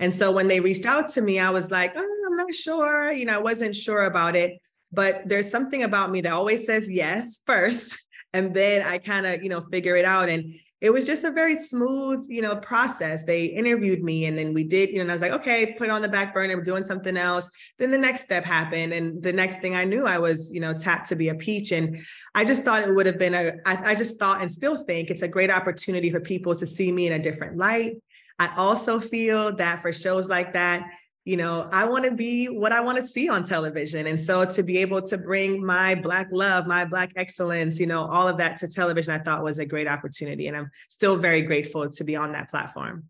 And 0.00 0.14
so 0.14 0.32
when 0.32 0.48
they 0.48 0.60
reached 0.60 0.84
out 0.84 1.08
to 1.12 1.22
me, 1.22 1.38
I 1.38 1.48
was 1.48 1.70
like, 1.70 1.94
oh, 1.96 2.24
I'm 2.26 2.36
not 2.36 2.54
sure. 2.54 3.10
You 3.10 3.24
know, 3.24 3.36
I 3.36 3.38
wasn't 3.38 3.74
sure 3.74 4.04
about 4.04 4.36
it 4.36 4.60
but 4.92 5.22
there's 5.26 5.50
something 5.50 5.82
about 5.82 6.10
me 6.10 6.20
that 6.20 6.32
always 6.32 6.66
says 6.66 6.90
yes 6.90 7.38
first 7.46 7.98
and 8.32 8.54
then 8.54 8.82
i 8.86 8.98
kind 8.98 9.26
of 9.26 9.42
you 9.42 9.48
know 9.48 9.60
figure 9.60 9.96
it 9.96 10.04
out. 10.04 10.28
And 10.28 10.54
it 10.80 10.90
was 10.90 11.06
just 11.06 11.24
a 11.24 11.30
very 11.30 11.56
smooth 11.56 12.24
you 12.28 12.40
know 12.42 12.56
process. 12.56 13.24
They 13.24 13.44
interviewed 13.44 14.02
me 14.02 14.24
and 14.26 14.38
then 14.38 14.54
we 14.54 14.64
did 14.64 14.90
you 14.90 14.96
know 14.96 15.02
and 15.02 15.10
i 15.10 15.14
was 15.14 15.22
like 15.22 15.32
okay 15.32 15.74
put 15.74 15.90
on 15.90 16.02
the 16.02 16.08
back 16.08 16.32
burner 16.32 16.52
I'm 16.52 16.62
doing 16.62 16.84
something 16.84 17.16
else. 17.16 17.48
Then 17.78 17.90
the 17.90 17.98
next 17.98 18.22
step 18.22 18.44
happened 18.44 18.92
and 18.92 19.22
the 19.22 19.32
next 19.32 19.60
thing 19.60 19.74
i 19.74 19.84
knew 19.84 20.06
i 20.06 20.18
was 20.18 20.52
you 20.52 20.60
know 20.60 20.72
tapped 20.72 21.08
to 21.08 21.16
be 21.16 21.28
a 21.28 21.34
peach. 21.34 21.72
And 21.72 21.98
i 22.34 22.44
just 22.44 22.64
thought 22.64 22.82
it 22.82 22.94
would 22.94 23.06
have 23.06 23.18
been 23.18 23.34
a 23.34 23.52
I, 23.66 23.90
I 23.90 23.94
just 23.94 24.18
thought 24.18 24.40
and 24.40 24.50
still 24.50 24.76
think 24.76 25.10
it's 25.10 25.22
a 25.22 25.28
great 25.28 25.50
opportunity 25.50 26.10
for 26.10 26.20
people 26.20 26.54
to 26.54 26.66
see 26.66 26.90
me 26.90 27.06
in 27.06 27.12
a 27.12 27.18
different 27.18 27.56
light. 27.56 27.96
I 28.38 28.54
also 28.56 29.00
feel 29.00 29.56
that 29.56 29.82
for 29.82 29.92
shows 29.92 30.28
like 30.28 30.54
that 30.54 30.84
you 31.24 31.36
know, 31.36 31.68
I 31.70 31.84
want 31.84 32.06
to 32.06 32.12
be 32.12 32.46
what 32.46 32.72
I 32.72 32.80
want 32.80 32.96
to 32.98 33.04
see 33.04 33.28
on 33.28 33.44
television. 33.44 34.06
And 34.06 34.18
so 34.18 34.44
to 34.44 34.62
be 34.62 34.78
able 34.78 35.02
to 35.02 35.18
bring 35.18 35.64
my 35.64 35.94
Black 35.94 36.28
love, 36.32 36.66
my 36.66 36.84
Black 36.84 37.12
excellence, 37.16 37.78
you 37.78 37.86
know, 37.86 38.06
all 38.06 38.26
of 38.26 38.38
that 38.38 38.56
to 38.58 38.68
television, 38.68 39.14
I 39.14 39.18
thought 39.18 39.44
was 39.44 39.58
a 39.58 39.66
great 39.66 39.86
opportunity. 39.86 40.46
And 40.46 40.56
I'm 40.56 40.70
still 40.88 41.16
very 41.16 41.42
grateful 41.42 41.88
to 41.90 42.04
be 42.04 42.16
on 42.16 42.32
that 42.32 42.50
platform. 42.50 43.04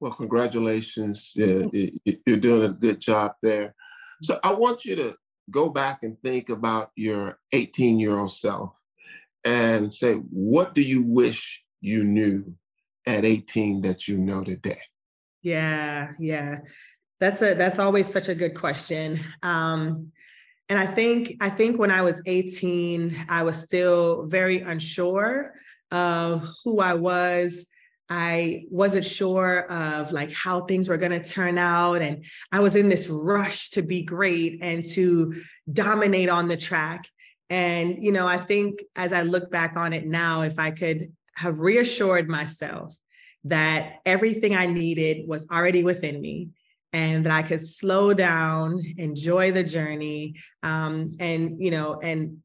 Well, 0.00 0.12
congratulations. 0.12 1.32
Yeah, 1.34 1.66
you're 2.26 2.38
doing 2.38 2.64
a 2.64 2.72
good 2.72 3.00
job 3.00 3.34
there. 3.42 3.74
So 4.22 4.40
I 4.42 4.52
want 4.54 4.84
you 4.84 4.96
to 4.96 5.16
go 5.50 5.68
back 5.68 6.00
and 6.02 6.16
think 6.22 6.48
about 6.48 6.90
your 6.96 7.38
18 7.52 8.00
year 8.00 8.18
old 8.18 8.32
self 8.32 8.72
and 9.44 9.92
say, 9.92 10.14
what 10.14 10.74
do 10.74 10.82
you 10.82 11.02
wish 11.02 11.62
you 11.80 12.04
knew 12.04 12.54
at 13.06 13.24
18 13.24 13.82
that 13.82 14.08
you 14.08 14.18
know 14.18 14.42
today? 14.42 14.78
Yeah, 15.42 16.12
yeah. 16.20 16.58
That's 17.22 17.40
a 17.40 17.54
that's 17.54 17.78
always 17.78 18.08
such 18.08 18.28
a 18.28 18.34
good 18.34 18.56
question. 18.56 19.20
Um, 19.44 20.10
and 20.68 20.76
I 20.76 20.86
think 20.86 21.36
I 21.40 21.50
think 21.50 21.78
when 21.78 21.92
I 21.92 22.02
was 22.02 22.20
18, 22.26 23.14
I 23.28 23.44
was 23.44 23.62
still 23.62 24.26
very 24.26 24.60
unsure 24.60 25.54
of 25.92 26.48
who 26.64 26.80
I 26.80 26.94
was. 26.94 27.64
I 28.10 28.64
wasn't 28.72 29.04
sure 29.04 29.70
of 29.70 30.10
like 30.10 30.32
how 30.32 30.62
things 30.62 30.88
were 30.88 30.96
going 30.96 31.12
to 31.12 31.22
turn 31.22 31.58
out 31.58 32.02
and 32.02 32.24
I 32.50 32.58
was 32.58 32.74
in 32.74 32.88
this 32.88 33.06
rush 33.08 33.70
to 33.70 33.82
be 33.82 34.02
great 34.02 34.58
and 34.60 34.84
to 34.96 35.32
dominate 35.72 36.28
on 36.28 36.48
the 36.48 36.56
track. 36.56 37.06
And 37.50 38.02
you 38.02 38.10
know, 38.10 38.26
I 38.26 38.38
think 38.38 38.82
as 38.96 39.12
I 39.12 39.22
look 39.22 39.48
back 39.48 39.76
on 39.76 39.92
it 39.92 40.08
now 40.08 40.42
if 40.42 40.58
I 40.58 40.72
could 40.72 41.12
have 41.36 41.60
reassured 41.60 42.28
myself 42.28 42.98
that 43.44 44.00
everything 44.04 44.56
I 44.56 44.66
needed 44.66 45.28
was 45.28 45.48
already 45.52 45.84
within 45.84 46.20
me 46.20 46.48
and 46.92 47.24
that 47.24 47.32
I 47.32 47.42
could 47.42 47.66
slow 47.66 48.12
down, 48.12 48.80
enjoy 48.98 49.52
the 49.52 49.62
journey, 49.64 50.36
um, 50.62 51.12
and 51.18 51.56
you 51.58 51.70
know, 51.70 51.98
and 52.00 52.42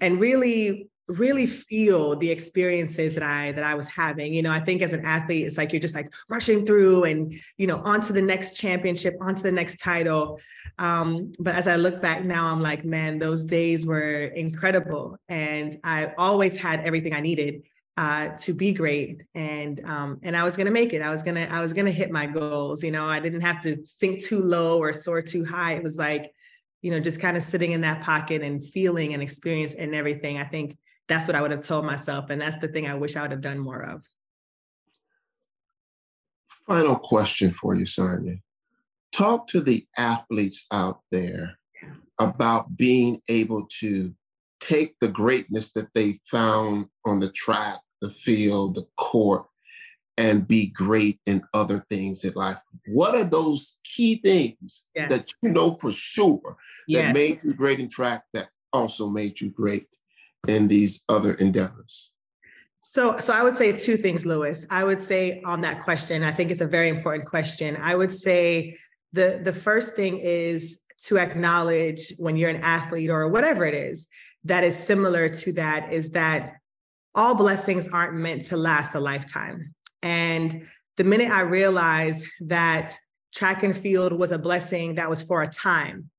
and 0.00 0.20
really 0.20 0.88
really 1.08 1.46
feel 1.46 2.16
the 2.16 2.28
experiences 2.30 3.14
that 3.14 3.22
I 3.22 3.52
that 3.52 3.62
I 3.64 3.74
was 3.74 3.86
having. 3.86 4.34
You 4.34 4.42
know, 4.42 4.50
I 4.50 4.60
think 4.60 4.82
as 4.82 4.92
an 4.92 5.04
athlete, 5.04 5.46
it's 5.46 5.56
like 5.56 5.72
you're 5.72 5.80
just 5.80 5.94
like 5.94 6.12
rushing 6.28 6.66
through 6.66 7.04
and 7.04 7.34
you 7.56 7.66
know, 7.66 7.80
on 7.84 8.00
to 8.02 8.12
the 8.12 8.22
next 8.22 8.54
championship, 8.54 9.14
on 9.20 9.34
to 9.34 9.42
the 9.42 9.52
next 9.52 9.78
title. 9.80 10.40
Um, 10.78 11.32
but 11.38 11.54
as 11.54 11.68
I 11.68 11.76
look 11.76 12.02
back 12.02 12.24
now, 12.24 12.48
I'm 12.48 12.60
like, 12.60 12.84
man, 12.84 13.18
those 13.18 13.44
days 13.44 13.86
were 13.86 14.24
incredible. 14.24 15.18
And 15.28 15.76
I 15.84 16.12
always 16.18 16.56
had 16.56 16.80
everything 16.80 17.14
I 17.14 17.20
needed 17.20 17.62
uh, 17.96 18.28
to 18.36 18.52
be 18.52 18.72
great 18.72 19.22
and 19.34 19.82
um, 19.84 20.20
and 20.22 20.36
I 20.36 20.44
was 20.44 20.56
gonna 20.56 20.70
make 20.70 20.92
it. 20.92 21.00
I 21.00 21.10
was 21.10 21.22
gonna 21.22 21.48
I 21.50 21.60
was 21.60 21.72
gonna 21.72 21.90
hit 21.90 22.10
my 22.10 22.26
goals. 22.26 22.84
You 22.84 22.90
know, 22.90 23.06
I 23.06 23.20
didn't 23.20 23.40
have 23.40 23.62
to 23.62 23.82
sink 23.84 24.22
too 24.22 24.40
low 24.42 24.78
or 24.78 24.92
soar 24.92 25.22
too 25.22 25.44
high. 25.44 25.74
It 25.74 25.82
was 25.82 25.96
like, 25.96 26.30
you 26.82 26.90
know, 26.90 27.00
just 27.00 27.20
kind 27.20 27.36
of 27.36 27.42
sitting 27.42 27.72
in 27.72 27.80
that 27.82 28.02
pocket 28.02 28.42
and 28.42 28.64
feeling 28.64 29.14
and 29.14 29.22
experience 29.22 29.72
and 29.72 29.94
everything. 29.94 30.38
I 30.38 30.44
think 30.44 30.76
that's 31.08 31.26
what 31.26 31.36
I 31.36 31.40
would 31.40 31.52
have 31.52 31.62
told 31.62 31.86
myself, 31.86 32.28
and 32.28 32.40
that's 32.40 32.58
the 32.58 32.68
thing 32.68 32.86
I 32.86 32.94
wish 32.94 33.16
I 33.16 33.22
would 33.22 33.30
have 33.30 33.40
done 33.40 33.58
more 33.58 33.82
of. 33.82 34.04
Final 36.66 36.96
question 36.96 37.52
for 37.52 37.76
you, 37.76 37.84
Sanya. 37.84 38.40
Talk 39.12 39.46
to 39.48 39.60
the 39.60 39.86
athletes 39.96 40.66
out 40.70 41.00
there 41.10 41.56
yeah. 41.82 41.90
about 42.18 42.76
being 42.76 43.22
able 43.28 43.66
to 43.80 44.12
take 44.60 44.98
the 45.00 45.08
greatness 45.08 45.72
that 45.72 45.88
they 45.94 46.20
found 46.26 46.86
on 47.04 47.20
the 47.20 47.30
track 47.30 47.78
the 48.00 48.10
field, 48.10 48.76
the 48.76 48.86
court, 48.96 49.46
and 50.18 50.48
be 50.48 50.66
great 50.66 51.20
in 51.26 51.42
other 51.52 51.84
things 51.90 52.24
in 52.24 52.32
life. 52.34 52.58
What 52.86 53.14
are 53.14 53.24
those 53.24 53.78
key 53.84 54.20
things 54.24 54.88
yes. 54.94 55.10
that 55.10 55.26
you 55.42 55.50
know 55.50 55.74
for 55.74 55.92
sure 55.92 56.56
yes. 56.88 57.02
that 57.02 57.14
made 57.14 57.44
you 57.44 57.52
great 57.52 57.80
in 57.80 57.88
track 57.88 58.24
that 58.32 58.48
also 58.72 59.08
made 59.08 59.40
you 59.40 59.50
great 59.50 59.88
in 60.48 60.68
these 60.68 61.02
other 61.08 61.34
endeavors? 61.34 62.10
So, 62.82 63.16
so 63.16 63.32
I 63.32 63.42
would 63.42 63.54
say 63.54 63.72
two 63.72 63.96
things, 63.96 64.24
Louis. 64.24 64.64
I 64.70 64.84
would 64.84 65.00
say 65.00 65.42
on 65.44 65.60
that 65.62 65.82
question, 65.82 66.22
I 66.22 66.30
think 66.30 66.50
it's 66.50 66.60
a 66.60 66.66
very 66.66 66.88
important 66.88 67.28
question. 67.28 67.76
I 67.76 67.94
would 67.94 68.12
say 68.12 68.78
the 69.12 69.40
the 69.42 69.52
first 69.52 69.96
thing 69.96 70.18
is 70.18 70.80
to 71.06 71.18
acknowledge 71.18 72.12
when 72.18 72.36
you're 72.36 72.50
an 72.50 72.62
athlete 72.62 73.10
or 73.10 73.28
whatever 73.28 73.66
it 73.66 73.74
is 73.74 74.06
that 74.44 74.64
is 74.64 74.78
similar 74.78 75.28
to 75.28 75.52
that 75.54 75.92
is 75.92 76.12
that 76.12 76.54
all 77.16 77.34
blessings 77.34 77.88
aren't 77.88 78.14
meant 78.14 78.42
to 78.42 78.56
last 78.56 78.94
a 78.94 79.00
lifetime. 79.00 79.74
And 80.02 80.66
the 80.96 81.04
minute 81.04 81.30
I 81.30 81.40
realized 81.40 82.24
that 82.42 82.94
track 83.34 83.62
and 83.62 83.76
field 83.76 84.12
was 84.12 84.30
a 84.30 84.38
blessing 84.38 84.94
that 84.94 85.10
was 85.10 85.22
for 85.22 85.42
a 85.42 85.48
time, 85.48 86.10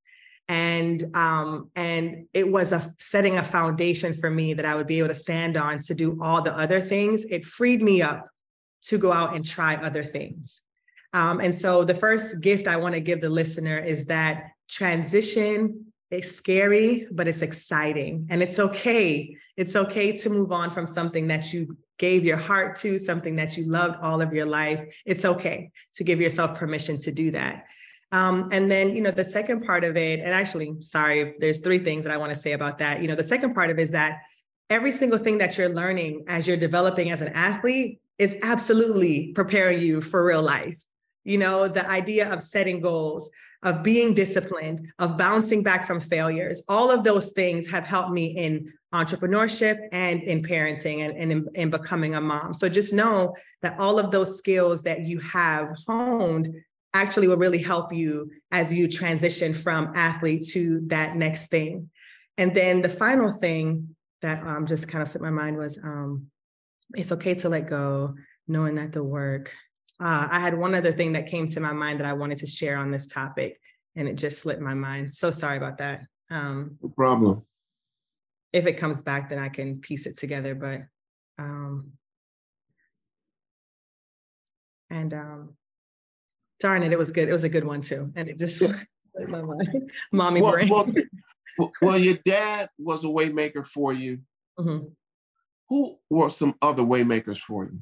and 0.48 1.16
um, 1.16 1.70
and 1.76 2.28
it 2.34 2.50
was 2.50 2.72
a 2.72 2.94
setting 3.00 3.38
a 3.38 3.44
foundation 3.44 4.14
for 4.14 4.30
me 4.30 4.56
that 4.56 4.66
I 4.66 4.76
would 4.76 4.88
be 4.88 5.00
able 5.00 5.10
to 5.10 5.16
stand 5.16 5.56
on 5.56 5.80
to 5.84 5.96
do 5.96 6.20
all 6.22 6.42
the 6.42 6.58
other 6.58 6.82
things. 6.82 7.24
It 7.26 7.46
freed 7.46 7.82
me 7.82 8.02
up 8.02 8.28
to 8.84 8.98
go 8.98 9.12
out 9.12 9.36
and 9.36 9.46
try 9.46 9.76
other 9.76 10.04
things. 10.04 10.62
Um, 11.14 11.40
and 11.40 11.56
so 11.56 11.84
the 11.84 11.96
first 11.96 12.42
gift 12.42 12.68
I 12.68 12.78
want 12.78 12.96
to 12.96 13.02
give 13.02 13.22
the 13.22 13.30
listener 13.30 13.80
is 13.80 14.06
that 14.08 14.52
transition 14.70 15.94
it's 16.10 16.36
scary, 16.36 17.08
but 17.12 17.28
it's 17.28 17.42
exciting. 17.42 18.28
And 18.30 18.42
it's 18.42 18.60
okay. 18.60 19.36
It's 19.58 19.76
okay 19.76 20.16
to 20.18 20.30
move 20.30 20.52
on 20.52 20.70
from 20.70 20.86
something 20.86 21.28
that 21.28 21.52
you 21.54 21.78
gave 21.98 22.24
your 22.24 22.38
heart 22.38 22.76
to, 22.78 23.00
something 23.00 23.36
that 23.38 23.58
you 23.58 23.66
loved 23.66 23.98
all 24.02 24.22
of 24.22 24.34
your 24.34 24.46
life, 24.46 24.84
it's 25.06 25.26
okay 25.26 25.72
to 25.96 26.04
give 26.04 26.22
yourself 26.22 26.58
permission 26.58 27.00
to 27.00 27.12
do 27.12 27.32
that. 27.32 27.66
Um, 28.12 28.50
and 28.52 28.72
then, 28.72 28.96
you 28.96 29.02
know, 29.02 29.12
the 29.12 29.24
second 29.24 29.66
part 29.66 29.84
of 29.84 29.98
it, 29.98 30.20
and 30.20 30.30
actually, 30.30 30.76
sorry, 30.80 31.36
there's 31.40 31.58
three 31.58 31.80
things 31.80 32.06
that 32.06 32.14
I 32.14 32.18
want 32.18 32.32
to 32.32 32.38
say 32.38 32.54
about 32.54 32.78
that. 32.78 33.02
You 33.02 33.08
know, 33.08 33.16
the 33.16 33.24
second 33.24 33.54
part 33.54 33.70
of 33.70 33.80
it 33.80 33.82
is 33.82 33.92
that 33.92 34.20
every 34.70 34.92
single 34.92 35.20
thing 35.20 35.40
that 35.40 35.58
you're 35.58 35.70
learning 35.70 36.26
as 36.28 36.48
you're 36.48 36.58
developing 36.58 37.12
as 37.12 37.22
an 37.22 37.30
athlete 37.30 38.00
is 38.18 38.36
absolutely 38.44 39.34
preparing 39.34 39.82
you 39.82 40.02
for 40.02 40.24
real 40.24 40.42
life. 40.42 40.82
You 41.28 41.38
know, 41.38 41.68
the 41.68 41.88
idea 41.90 42.32
of 42.32 42.42
setting 42.42 42.80
goals, 42.80 43.30
of 43.62 43.84
being 43.84 44.14
disciplined, 44.14 44.92
of 44.98 45.18
bouncing 45.18 45.62
back 45.62 45.86
from 45.86 46.00
failures, 46.00 46.64
all 46.70 46.90
of 46.90 47.04
those 47.04 47.34
things 47.34 47.68
have 47.68 47.86
helped 47.86 48.12
me 48.12 48.28
in 48.28 48.72
entrepreneurship 48.94 49.78
and 49.92 50.24
in 50.24 50.42
parenting 50.42 51.00
and, 51.00 51.18
and 51.18 51.32
in, 51.34 51.48
in 51.56 51.70
becoming 51.70 52.16
a 52.16 52.22
mom. 52.22 52.54
So 52.54 52.70
just 52.70 52.94
know 52.94 53.36
that 53.62 53.78
all 53.78 54.00
of 54.00 54.10
those 54.10 54.38
skills 54.38 54.84
that 54.84 55.02
you 55.02 55.20
have 55.20 55.70
honed 55.86 56.56
actually 56.94 57.28
will 57.28 57.38
really 57.38 57.62
help 57.62 57.92
you 57.92 58.32
as 58.52 58.72
you 58.72 58.88
transition 58.88 59.54
from 59.54 59.92
athlete 59.96 60.46
to 60.54 60.82
that 60.88 61.18
next 61.18 61.48
thing. 61.48 61.90
And 62.38 62.56
then 62.56 62.82
the 62.82 62.90
final 62.90 63.34
thing 63.34 63.96
that 64.22 64.48
um, 64.48 64.66
just 64.66 64.88
kind 64.88 65.02
of 65.02 65.10
slipped 65.10 65.24
my 65.24 65.30
mind 65.30 65.58
was 65.58 65.78
um, 65.84 66.28
it's 66.96 67.12
okay 67.12 67.34
to 67.36 67.50
let 67.50 67.68
go, 67.68 68.16
knowing 68.48 68.76
that 68.76 68.94
the 68.94 69.04
work. 69.04 69.54
Uh, 70.00 70.28
I 70.30 70.40
had 70.40 70.58
one 70.58 70.76
other 70.76 70.92
thing 70.92 71.14
that 71.14 71.28
came 71.28 71.48
to 71.50 71.60
my 71.60 71.74
mind 71.74 72.00
that 72.00 72.06
I 72.08 72.14
wanted 72.14 72.38
to 72.40 72.48
share 72.48 72.78
on 72.78 72.92
this 72.92 73.08
topic, 73.08 73.60
and 73.96 74.08
it 74.08 74.16
just 74.16 74.40
slipped 74.40 74.62
my 74.62 74.76
mind. 74.76 75.14
So 75.14 75.32
sorry 75.32 75.58
about 75.58 75.80
that. 75.80 76.06
Um, 76.30 76.78
no 76.82 76.90
problem. 76.90 77.44
If 78.54 78.68
it 78.68 78.74
comes 78.74 79.02
back, 79.02 79.30
then 79.30 79.40
I 79.40 79.50
can 79.50 79.80
piece 79.80 80.06
it 80.06 80.18
together. 80.18 80.54
But 80.54 80.82
um, 81.40 81.94
and 84.90 85.14
um, 85.14 85.56
darn 86.60 86.84
it, 86.84 86.92
it 86.92 87.00
was 87.00 87.12
good. 87.12 87.28
It 87.28 87.34
was 87.34 87.44
a 87.44 87.50
good 87.50 87.66
one 87.66 87.82
too, 87.82 88.12
and 88.16 88.30
it 88.30 88.38
just 88.38 88.58
slipped 88.60 88.86
my 89.30 89.42
mind. 89.42 89.92
Mommy 90.12 90.42
well, 90.42 90.54
brain. 90.54 90.70
Well, 91.58 91.72
well, 91.82 91.98
your 91.98 92.18
dad 92.26 92.70
was 92.78 93.04
a 93.04 93.08
waymaker 93.08 93.66
for 93.66 93.94
you. 93.94 94.20
Mm-hmm. 94.60 94.88
Who 95.70 95.98
were 96.10 96.30
some 96.30 96.56
other 96.62 96.84
waymakers 96.84 97.40
for 97.40 97.64
you? 97.64 97.80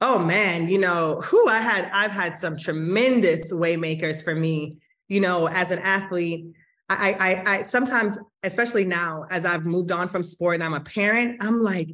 Oh 0.00 0.18
man, 0.18 0.68
you 0.68 0.78
know 0.78 1.20
who 1.22 1.48
I 1.48 1.60
had. 1.60 1.90
I've 1.92 2.10
had 2.10 2.36
some 2.36 2.56
tremendous 2.56 3.52
waymakers 3.52 4.22
for 4.22 4.34
me. 4.34 4.78
You 5.08 5.20
know, 5.20 5.48
as 5.48 5.70
an 5.70 5.78
athlete, 5.78 6.46
I, 6.88 7.12
I, 7.12 7.56
I 7.56 7.62
sometimes, 7.62 8.18
especially 8.42 8.84
now, 8.84 9.26
as 9.30 9.44
I've 9.44 9.64
moved 9.64 9.92
on 9.92 10.08
from 10.08 10.22
sport 10.22 10.56
and 10.56 10.64
I'm 10.64 10.74
a 10.74 10.80
parent, 10.80 11.38
I'm 11.40 11.60
like, 11.60 11.88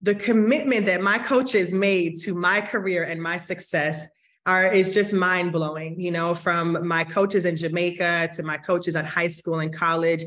the 0.00 0.14
commitment 0.14 0.86
that 0.86 1.00
my 1.00 1.18
coaches 1.18 1.72
made 1.72 2.16
to 2.20 2.34
my 2.34 2.60
career 2.60 3.04
and 3.04 3.22
my 3.22 3.38
success 3.38 4.08
are 4.46 4.66
is 4.66 4.92
just 4.92 5.12
mind 5.12 5.52
blowing, 5.52 6.00
you 6.00 6.10
know, 6.10 6.34
from 6.34 6.86
my 6.86 7.04
coaches 7.04 7.44
in 7.44 7.56
Jamaica 7.56 8.30
to 8.34 8.42
my 8.42 8.56
coaches 8.56 8.96
at 8.96 9.06
high 9.06 9.28
school 9.28 9.60
and 9.60 9.74
college, 9.74 10.24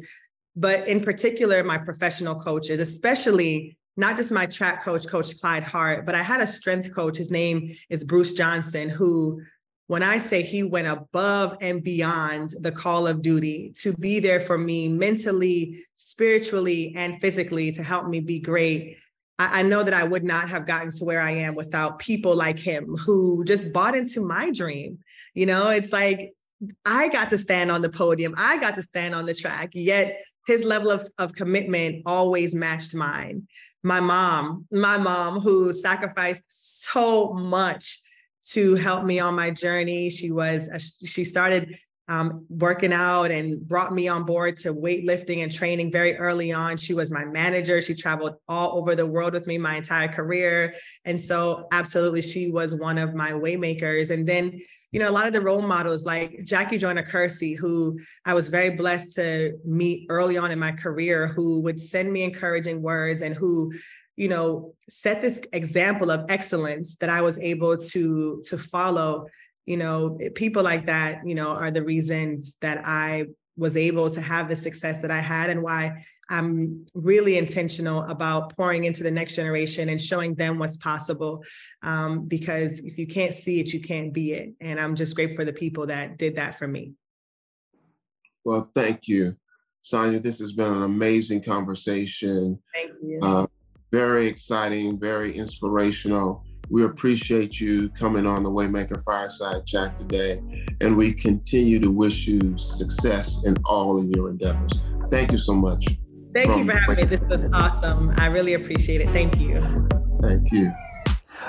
but 0.56 0.88
in 0.88 1.02
particular, 1.02 1.64
my 1.64 1.78
professional 1.78 2.36
coaches, 2.36 2.80
especially 2.80 3.78
not 3.98 4.18
just 4.18 4.32
my 4.32 4.46
track 4.46 4.84
coach, 4.84 5.08
Coach 5.08 5.40
Clyde 5.40 5.64
Hart, 5.64 6.06
but 6.06 6.16
I 6.16 6.24
had 6.24 6.42
a 6.42 6.48
strength 6.48 6.94
coach. 6.94 7.18
His 7.18 7.32
name 7.32 7.76
is 7.90 8.04
Bruce 8.04 8.34
Johnson, 8.34 8.90
who, 8.90 9.42
when 9.88 10.04
I 10.04 10.20
say 10.20 10.42
he 10.42 10.64
went 10.64 10.88
above 10.88 11.58
and 11.62 11.84
beyond 11.84 12.52
the 12.60 12.72
call 12.72 13.08
of 13.08 13.22
duty 13.22 13.74
to 13.80 13.94
be 13.94 14.20
there 14.20 14.42
for 14.42 14.58
me 14.58 14.88
mentally, 14.90 15.80
spiritually, 15.96 16.94
and 16.96 17.22
physically 17.22 17.72
to 17.74 17.84
help 17.84 18.08
me 18.08 18.20
be 18.20 18.40
great 18.40 18.98
I, 19.38 19.60
I 19.60 19.62
know 19.64 19.84
that 19.84 19.94
I 19.94 20.04
would 20.04 20.24
not 20.24 20.50
have 20.50 20.66
gotten 20.66 20.92
to 20.92 21.06
where 21.06 21.22
I 21.22 21.32
am 21.32 21.56
without 21.56 22.00
people 22.00 22.36
like 22.36 22.60
him 22.60 22.96
who 22.96 23.44
just 23.46 23.72
bought 23.74 23.96
into 23.96 24.26
my 24.26 24.52
dream. 24.52 25.00
You 25.34 25.46
know, 25.46 25.70
it's 25.70 25.92
like 25.92 26.32
I 26.86 27.10
got 27.10 27.30
to 27.32 27.38
stand 27.38 27.72
on 27.72 27.82
the 27.82 27.90
podium, 27.90 28.34
I 28.38 28.58
got 28.58 28.76
to 28.76 28.82
stand 28.82 29.14
on 29.14 29.26
the 29.26 29.34
track, 29.34 29.70
yet 29.74 30.22
his 30.48 30.64
level 30.64 30.92
of, 30.92 31.08
of 31.18 31.34
commitment 31.34 32.04
always 32.06 32.56
matched 32.56 32.94
mine. 32.94 33.48
My 33.84 34.00
mom, 34.00 34.66
my 34.72 34.98
mom, 34.98 35.40
who 35.40 35.74
sacrificed 35.74 36.44
so 36.48 37.34
much 37.34 38.00
to 38.52 38.76
help 38.76 39.04
me 39.04 39.20
on 39.20 39.36
my 39.36 39.52
journey. 39.52 40.10
She 40.10 40.32
was, 40.32 40.68
a, 40.68 40.80
she 40.80 41.24
started 41.24 41.78
um, 42.08 42.46
working 42.50 42.94
out 42.94 43.32
and 43.32 43.60
brought 43.68 43.94
me 43.94 44.08
on 44.08 44.24
board 44.24 44.58
to 44.58 44.74
weightlifting 44.74 45.42
and 45.42 45.52
training 45.52 45.92
very 45.92 46.16
early 46.18 46.52
on. 46.52 46.78
She 46.78 46.94
was 46.94 47.10
my 47.10 47.26
manager. 47.26 47.82
She 47.82 47.96
traveled 47.96 48.36
all 48.48 48.78
over 48.78 48.96
the 48.96 49.06
world 49.06 49.34
with 49.34 49.48
me 49.48 49.58
my 49.58 49.76
entire 49.78 50.08
career. 50.08 50.76
And 51.04 51.22
so, 51.22 51.68
absolutely, 51.72 52.22
she 52.22 52.52
was 52.52 52.76
one 52.76 52.98
of 52.98 53.16
my 53.16 53.32
waymakers. 53.32 54.12
And 54.12 54.28
then, 54.28 54.60
you 54.92 55.00
know, 55.00 55.10
a 55.10 55.12
lot 55.12 55.26
of 55.26 55.34
the 55.34 55.42
role 55.42 55.64
models 55.64 56.06
like 56.06 56.44
Jackie 56.44 56.78
Joyner 56.78 57.04
Kersee, 57.04 57.58
who 57.58 58.00
I 58.24 58.36
was 58.36 58.50
very 58.50 58.70
blessed 58.70 59.16
to 59.16 59.58
meet 59.66 60.06
early 60.10 60.38
on 60.38 60.52
in 60.52 60.60
my 60.60 60.74
career, 60.74 61.28
who 61.28 61.62
would 61.62 61.80
send 61.80 62.14
me 62.14 62.24
encouraging 62.24 62.82
words 62.82 63.24
and 63.24 63.34
who 63.34 63.72
you 64.16 64.30
know 64.30 64.74
set 64.88 65.22
this 65.22 65.42
example 65.52 66.10
of 66.10 66.26
excellence 66.30 66.96
that 66.98 67.10
i 67.10 67.22
was 67.22 67.38
able 67.40 67.78
to 67.78 68.42
to 68.46 68.58
follow 68.58 69.26
you 69.66 69.78
know 69.78 70.18
people 70.36 70.64
like 70.64 70.86
that 70.86 71.26
you 71.26 71.36
know 71.36 71.50
are 71.50 71.72
the 71.72 71.84
reasons 71.84 72.58
that 72.62 72.82
i 72.86 73.26
was 73.58 73.78
able 73.78 74.10
to 74.10 74.22
have 74.22 74.48
the 74.48 74.56
success 74.56 75.02
that 75.02 75.12
i 75.12 75.22
had 75.22 75.50
and 75.50 75.62
why 75.62 76.04
i'm 76.30 76.86
really 76.94 77.38
intentional 77.38 78.04
about 78.04 78.56
pouring 78.56 78.84
into 78.84 79.04
the 79.04 79.12
next 79.12 79.36
generation 79.36 79.90
and 79.90 80.02
showing 80.02 80.36
them 80.36 80.60
what's 80.60 80.78
possible 80.78 81.44
um, 81.84 82.28
because 82.28 82.80
if 82.80 82.98
you 82.98 83.08
can't 83.08 83.34
see 83.34 83.60
it 83.60 83.74
you 83.74 83.80
can't 83.80 84.14
be 84.14 84.34
it. 84.34 84.54
And 84.62 84.80
i'm 84.80 84.96
just 84.96 85.16
grateful 85.16 85.38
for 85.38 85.46
the 85.46 85.54
people 85.54 85.88
that 85.88 86.18
did 86.18 86.36
that 86.36 86.58
for 86.58 86.68
me. 86.68 86.94
Well 88.44 88.70
thank 88.74 89.08
you 89.08 89.36
sanya 89.84 90.22
this 90.22 90.40
has 90.40 90.52
been 90.52 90.74
an 90.74 90.84
amazing 90.84 91.42
conversation. 91.44 92.60
Thank 92.74 92.92
you. 93.04 93.20
Uh, 93.22 93.48
very 93.92 94.28
exciting 94.28 95.00
very 95.00 95.32
inspirational 95.32 96.44
we 96.70 96.84
appreciate 96.84 97.60
you 97.60 97.90
coming 97.90 98.26
on 98.26 98.44
the 98.44 98.52
Waymaker 98.52 99.04
Fireside 99.04 99.66
Chat 99.66 99.96
today, 99.96 100.42
and 100.82 100.96
we 100.98 101.14
continue 101.14 101.80
to 101.80 101.92
wish 101.92 102.28
you 102.28 102.58
success 102.58 103.44
in 103.46 103.56
all 103.66 104.00
of 104.00 104.10
your 104.16 104.30
endeavors. 104.30 104.80
Thank 105.10 105.32
you 105.32 105.38
so 105.38 105.54
much. 105.54 105.86
Thank 106.34 106.58
you 106.58 106.66
for 106.66 106.78
having 106.78 107.10
me. 107.10 107.16
This 107.16 107.22
was 107.30 107.50
awesome. 107.54 108.14
I 108.18 108.26
really 108.28 108.56
appreciate 108.56 109.02
it. 109.02 109.10
Thank 109.12 109.40
you. 109.40 109.62
Thank 110.22 110.52
you. 110.52 110.72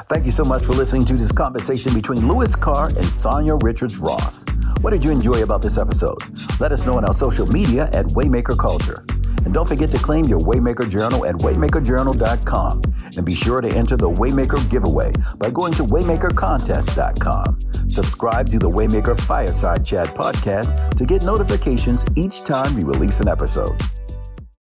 Thank 0.08 0.26
you 0.26 0.32
so 0.32 0.44
much 0.44 0.64
for 0.64 0.74
listening 0.74 1.04
to 1.06 1.14
this 1.14 1.32
conversation 1.32 1.94
between 1.94 2.28
Louis 2.28 2.54
Carr 2.54 2.86
and 2.88 2.98
Sanya 2.98 3.60
Richards-Ross. 3.62 4.44
What 4.82 4.92
did 4.92 5.02
you 5.02 5.10
enjoy 5.10 5.42
about 5.42 5.62
this 5.62 5.78
episode? 5.78 6.18
Let 6.60 6.72
us 6.72 6.84
know 6.84 6.96
on 6.98 7.04
our 7.04 7.14
social 7.14 7.46
media 7.46 7.88
at 7.92 8.06
Waymaker 8.06 8.58
Culture. 8.58 9.04
And 9.46 9.54
don't 9.54 9.68
forget 9.68 9.92
to 9.92 9.98
claim 9.98 10.24
your 10.24 10.40
Waymaker 10.40 10.90
Journal 10.90 11.24
at 11.24 11.36
waymakerjournal.com. 11.36 12.82
And 13.16 13.24
be 13.24 13.36
sure 13.36 13.60
to 13.60 13.68
enter 13.76 13.96
the 13.96 14.10
Waymaker 14.10 14.68
giveaway 14.68 15.12
by 15.38 15.50
going 15.50 15.72
to 15.74 15.84
waymakercontest.com. 15.84 17.60
Subscribe 17.88 18.50
to 18.50 18.58
the 18.58 18.68
Waymaker 18.68 19.18
Fireside 19.20 19.84
Chat 19.84 20.08
podcast 20.08 20.96
to 20.96 21.04
get 21.04 21.24
notifications 21.24 22.04
each 22.16 22.42
time 22.42 22.74
we 22.74 22.82
release 22.82 23.20
an 23.20 23.28
episode. 23.28 23.80